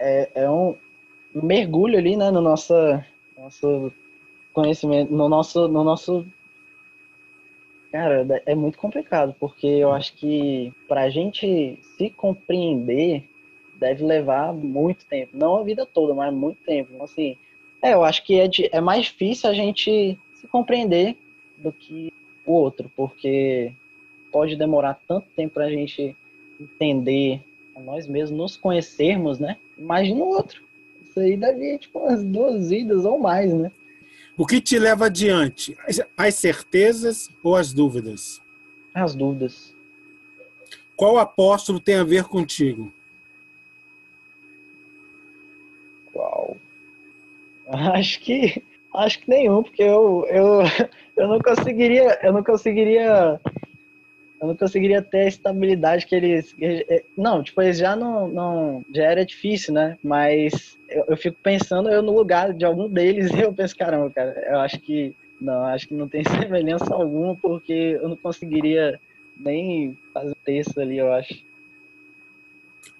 é, 0.00 0.42
é 0.42 0.50
um 0.50 0.76
mergulho 1.34 1.98
ali, 1.98 2.16
né, 2.16 2.30
no 2.30 2.40
nosso, 2.40 2.74
nosso 3.36 3.92
conhecimento, 4.54 5.12
no 5.12 5.28
nosso, 5.28 5.68
no 5.68 5.84
nosso 5.84 6.24
Cara, 7.94 8.26
é 8.44 8.56
muito 8.56 8.76
complicado, 8.76 9.36
porque 9.38 9.68
eu 9.68 9.92
acho 9.92 10.14
que 10.14 10.72
para 10.88 11.02
a 11.02 11.10
gente 11.10 11.78
se 11.96 12.10
compreender 12.10 13.22
deve 13.78 14.04
levar 14.04 14.52
muito 14.52 15.06
tempo. 15.06 15.36
Não 15.36 15.58
a 15.58 15.62
vida 15.62 15.86
toda, 15.86 16.12
mas 16.12 16.34
muito 16.34 16.58
tempo. 16.64 16.90
Então, 16.92 17.04
assim, 17.04 17.36
é, 17.80 17.94
eu 17.94 18.02
acho 18.02 18.24
que 18.24 18.40
é, 18.40 18.48
de, 18.48 18.68
é 18.72 18.80
mais 18.80 19.04
difícil 19.04 19.48
a 19.48 19.54
gente 19.54 20.18
se 20.34 20.48
compreender 20.48 21.16
do 21.56 21.70
que 21.70 22.12
o 22.44 22.52
outro, 22.52 22.90
porque 22.96 23.72
pode 24.32 24.56
demorar 24.56 24.98
tanto 25.06 25.28
tempo 25.36 25.54
para 25.54 25.66
a 25.66 25.70
gente 25.70 26.16
entender 26.60 27.42
a 27.76 27.80
nós 27.80 28.08
mesmos, 28.08 28.36
nos 28.36 28.56
conhecermos, 28.56 29.38
né? 29.38 29.56
Imagina 29.78 30.20
o 30.24 30.30
outro. 30.30 30.64
Isso 31.04 31.20
aí 31.20 31.36
deve 31.36 31.78
tipo, 31.78 32.00
umas 32.00 32.24
duas 32.24 32.70
vidas 32.70 33.04
ou 33.04 33.20
mais, 33.20 33.54
né? 33.54 33.70
O 34.36 34.46
que 34.46 34.60
te 34.60 34.78
leva 34.78 35.06
adiante? 35.06 35.76
As 36.16 36.34
certezas 36.34 37.30
ou 37.42 37.54
as 37.54 37.72
dúvidas? 37.72 38.42
As 38.92 39.14
dúvidas. 39.14 39.74
Qual 40.96 41.18
apóstolo 41.18 41.78
tem 41.78 41.96
a 41.96 42.04
ver 42.04 42.24
contigo? 42.24 42.92
Qual? 46.12 46.56
Acho 47.68 48.20
que 48.20 48.62
acho 48.94 49.18
que 49.18 49.28
nenhum, 49.28 49.62
porque 49.62 49.82
eu, 49.82 50.24
eu, 50.30 50.60
eu 51.16 51.28
não 51.28 51.40
conseguiria 51.40 52.16
eu 52.22 52.32
não 52.32 52.44
conseguiria 52.44 53.40
eu 54.44 54.48
não 54.48 54.56
conseguiria 54.56 55.00
ter 55.00 55.20
a 55.20 55.28
estabilidade 55.28 56.06
que 56.06 56.14
eles. 56.14 56.54
É, 56.60 57.02
não, 57.16 57.42
tipo, 57.42 57.60
eles 57.62 57.78
já 57.78 57.96
não, 57.96 58.28
não. 58.28 58.84
Já 58.94 59.04
era 59.04 59.24
difícil, 59.24 59.72
né? 59.72 59.96
Mas 60.02 60.78
eu, 60.88 61.04
eu 61.08 61.16
fico 61.16 61.36
pensando 61.42 61.88
eu 61.88 62.02
no 62.02 62.14
lugar 62.14 62.52
de 62.52 62.64
algum 62.64 62.88
deles 62.88 63.30
eu 63.32 63.52
penso, 63.52 63.76
caramba, 63.76 64.10
cara, 64.10 64.32
eu 64.48 64.60
acho 64.60 64.78
que. 64.80 65.14
Não, 65.40 65.64
acho 65.66 65.88
que 65.88 65.94
não 65.94 66.08
tem 66.08 66.22
semelhança 66.24 66.94
alguma, 66.94 67.34
porque 67.36 67.98
eu 68.00 68.08
não 68.08 68.16
conseguiria 68.16 69.00
nem 69.36 69.96
fazer 70.12 70.32
o 70.32 70.36
texto 70.44 70.80
ali, 70.80 70.98
eu 70.98 71.12
acho. 71.12 71.34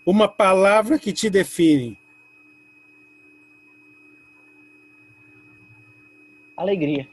Uma 0.05 0.29
palavra 0.29 0.99
que 0.99 1.13
te 1.13 1.31
define. 1.31 1.97
Alegria. 6.57 7.09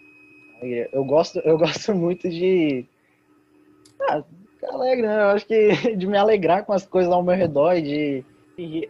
Alegria. 0.59 0.89
Eu 0.91 1.03
gosto, 1.03 1.39
eu 1.39 1.57
gosto 1.57 1.93
muito 1.95 2.29
de 2.29 2.85
ah, 4.09 4.23
alegre, 4.69 5.07
né? 5.07 5.21
Eu 5.21 5.27
acho 5.29 5.45
que 5.45 5.69
de 5.95 6.07
me 6.07 6.17
alegrar 6.17 6.65
com 6.65 6.73
as 6.73 6.85
coisas 6.85 7.11
ao 7.11 7.23
meu 7.23 7.35
redor 7.35 7.75
e 7.75 7.81
de. 7.81 8.25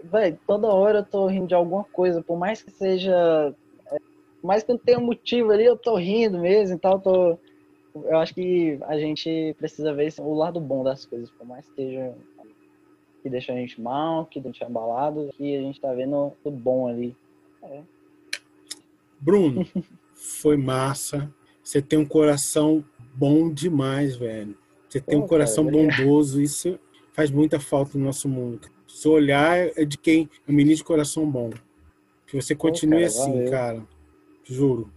Véi, 0.03 0.37
toda 0.45 0.67
hora 0.67 0.99
eu 0.99 1.05
tô 1.05 1.27
rindo 1.27 1.47
de 1.47 1.55
alguma 1.55 1.83
coisa, 1.85 2.21
por 2.21 2.37
mais 2.37 2.61
que 2.61 2.71
seja. 2.71 3.55
É, 3.87 3.97
por 4.41 4.47
mais 4.47 4.63
que 4.63 4.71
não 4.71 4.77
tenha 4.77 4.99
motivo 4.99 5.51
ali, 5.51 5.63
eu 5.63 5.77
tô 5.77 5.95
rindo 5.95 6.39
mesmo 6.39 6.75
e 6.75 6.79
tal. 6.79 6.99
Tô, 6.99 7.37
eu 7.95 8.17
acho 8.17 8.33
que 8.33 8.77
a 8.83 8.97
gente 8.97 9.55
precisa 9.57 9.93
ver 9.93 10.13
o 10.19 10.33
lado 10.33 10.59
bom 10.59 10.83
das 10.83 11.05
coisas, 11.05 11.29
por 11.31 11.45
mais 11.45 11.65
que 11.65 11.81
esteja. 11.81 12.13
que 13.23 13.29
deixa 13.29 13.53
a 13.53 13.55
gente 13.55 13.79
mal, 13.79 14.25
que 14.25 14.41
deixa 14.41 14.65
abalado, 14.65 15.29
que 15.37 15.55
a 15.55 15.61
gente 15.61 15.79
tá 15.79 15.93
vendo 15.93 16.33
o 16.43 16.51
bom 16.51 16.87
ali. 16.87 17.15
É. 17.63 17.81
Bruno, 19.19 19.65
foi 20.13 20.57
massa. 20.57 21.31
Você 21.63 21.81
tem 21.81 21.97
um 21.97 22.05
coração 22.05 22.83
bom 23.15 23.49
demais, 23.49 24.17
velho. 24.17 24.57
Você 24.91 24.99
tem 24.99 25.17
um 25.17 25.25
coração 25.25 25.63
bondoso, 25.65 26.41
isso 26.41 26.77
faz 27.13 27.31
muita 27.31 27.61
falta 27.61 27.97
no 27.97 28.03
nosso 28.03 28.27
mundo. 28.27 28.67
Seu 28.85 29.13
olhar 29.13 29.57
é 29.57 29.85
de 29.85 29.97
quem 29.97 30.29
é 30.45 30.51
um 30.51 30.53
menino 30.53 30.75
de 30.75 30.83
coração 30.83 31.25
bom. 31.25 31.49
Que 32.27 32.35
você 32.35 32.53
continue 32.53 32.99
cara, 32.99 33.07
assim, 33.07 33.31
valeu. 33.31 33.51
cara. 33.51 33.83
Juro. 34.43 34.91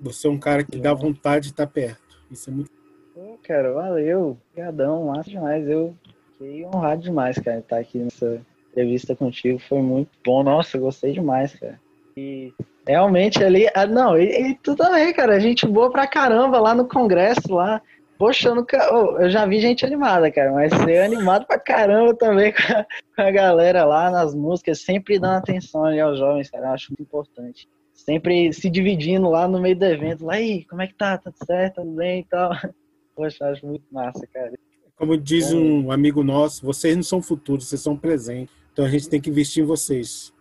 Você 0.00 0.26
é 0.26 0.30
um 0.30 0.38
cara 0.38 0.64
que 0.64 0.78
dá 0.78 0.94
vontade 0.94 1.48
de 1.48 1.50
estar 1.50 1.66
perto. 1.66 2.18
Isso 2.30 2.48
é 2.48 2.52
muito. 2.54 2.70
Pô, 3.14 3.38
cara, 3.42 3.70
valeu. 3.70 4.38
Obrigadão, 4.50 5.04
massa 5.04 5.28
demais. 5.28 5.68
Eu 5.68 5.94
fiquei 6.32 6.64
honrado 6.64 7.02
demais, 7.02 7.38
cara, 7.38 7.58
estar 7.58 7.78
aqui 7.78 7.98
nessa 7.98 8.40
entrevista 8.70 9.14
contigo. 9.14 9.58
Foi 9.58 9.82
muito 9.82 10.10
bom. 10.24 10.42
Nossa, 10.42 10.78
gostei 10.78 11.12
demais, 11.12 11.54
cara. 11.54 11.78
E 12.16 12.50
realmente 12.86 13.44
ali. 13.44 13.68
Ah, 13.74 13.86
não, 13.86 14.16
e, 14.16 14.52
e 14.52 14.54
tu 14.54 14.74
também, 14.74 15.12
cara. 15.12 15.38
Gente 15.38 15.66
boa 15.66 15.90
pra 15.90 16.06
caramba 16.06 16.58
lá 16.58 16.74
no 16.74 16.88
congresso 16.88 17.52
lá. 17.52 17.82
Poxa, 18.18 18.48
eu 18.48 18.56
nunca. 18.56 18.92
Oh, 18.92 19.16
eu 19.20 19.30
já 19.30 19.46
vi 19.46 19.60
gente 19.60 19.86
animada, 19.86 20.30
cara, 20.30 20.52
mas 20.52 20.72
ser 20.74 20.98
animado 20.98 21.46
pra 21.46 21.58
caramba 21.58 22.12
também 22.14 22.52
com 22.52 22.72
a, 22.72 22.84
com 23.14 23.22
a, 23.22 23.30
galera 23.30 23.84
lá 23.84 24.10
nas 24.10 24.34
músicas, 24.34 24.80
sempre 24.80 25.20
dando 25.20 25.36
atenção 25.36 25.84
ali 25.84 26.00
aos 26.00 26.18
jovens, 26.18 26.50
cara, 26.50 26.66
eu 26.66 26.72
acho 26.72 26.90
muito 26.90 27.02
importante. 27.02 27.68
Sempre 27.94 28.52
se 28.52 28.68
dividindo 28.68 29.30
lá 29.30 29.46
no 29.46 29.60
meio 29.60 29.76
do 29.76 29.84
evento, 29.84 30.24
lá, 30.24 30.34
aí, 30.34 30.64
como 30.64 30.82
é 30.82 30.88
que 30.88 30.94
tá? 30.94 31.16
Tá 31.16 31.30
tudo 31.30 31.46
certo? 31.46 31.76
Tudo 31.76 31.92
bem 31.92 32.20
e 32.20 32.24
tal? 32.24 32.50
Poxa, 33.14 33.46
acho 33.46 33.64
muito 33.64 33.84
massa, 33.92 34.26
cara. 34.32 34.52
Como 34.96 35.16
diz 35.16 35.52
um 35.52 35.92
amigo 35.92 36.24
nosso, 36.24 36.66
vocês 36.66 36.96
não 36.96 37.04
são 37.04 37.22
futuros, 37.22 37.68
vocês 37.68 37.80
são 37.80 37.96
presentes. 37.96 38.52
Então 38.72 38.84
a 38.84 38.88
gente 38.88 39.08
tem 39.08 39.20
que 39.20 39.30
investir 39.30 39.62
em 39.62 39.66
vocês. 39.66 40.32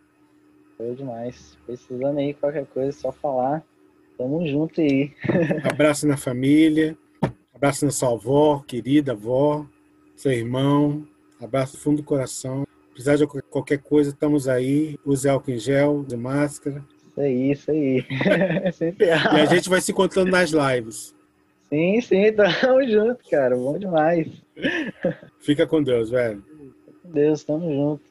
Foi 0.77 0.95
demais. 0.95 1.57
Precisando 1.65 2.17
aí 2.17 2.33
qualquer 2.33 2.65
coisa, 2.65 2.91
só 2.91 3.11
falar. 3.11 3.63
Tamo 4.17 4.47
junto 4.47 4.81
aí. 4.81 5.11
Um 5.63 5.69
abraço 5.69 6.07
na 6.07 6.17
família. 6.17 6.97
Abraço 7.57 7.85
na 7.85 7.91
sua 7.91 8.11
avó, 8.11 8.63
querida 8.67 9.13
avó, 9.13 9.65
seu 10.15 10.31
irmão. 10.31 11.07
Abraço 11.41 11.75
do 11.75 11.79
fundo 11.79 11.97
do 11.97 12.03
coração. 12.03 12.67
Precisar 12.91 13.15
de 13.15 13.25
qualquer 13.49 13.79
coisa, 13.79 14.11
estamos 14.11 14.47
aí. 14.47 14.95
Use 15.03 15.27
álcool 15.27 15.49
em 15.49 15.57
gel, 15.57 16.05
use 16.07 16.15
máscara. 16.15 16.85
Isso 17.17 17.19
aí, 17.19 18.05
isso 18.69 18.83
aí. 18.83 18.95
e 18.99 19.09
a 19.09 19.45
gente 19.49 19.69
vai 19.69 19.81
se 19.81 19.91
encontrando 19.91 20.29
nas 20.29 20.51
lives. 20.51 21.15
Sim, 21.67 21.99
sim, 21.99 22.31
tamo 22.31 22.87
junto, 22.87 23.27
cara. 23.27 23.55
Bom 23.57 23.79
demais. 23.79 24.27
Fica 25.39 25.65
com 25.65 25.81
Deus, 25.81 26.11
velho. 26.11 26.43
Fica 26.43 26.93
com 27.01 27.09
Deus. 27.11 27.43
Tamo 27.43 27.73
junto. 27.73 28.03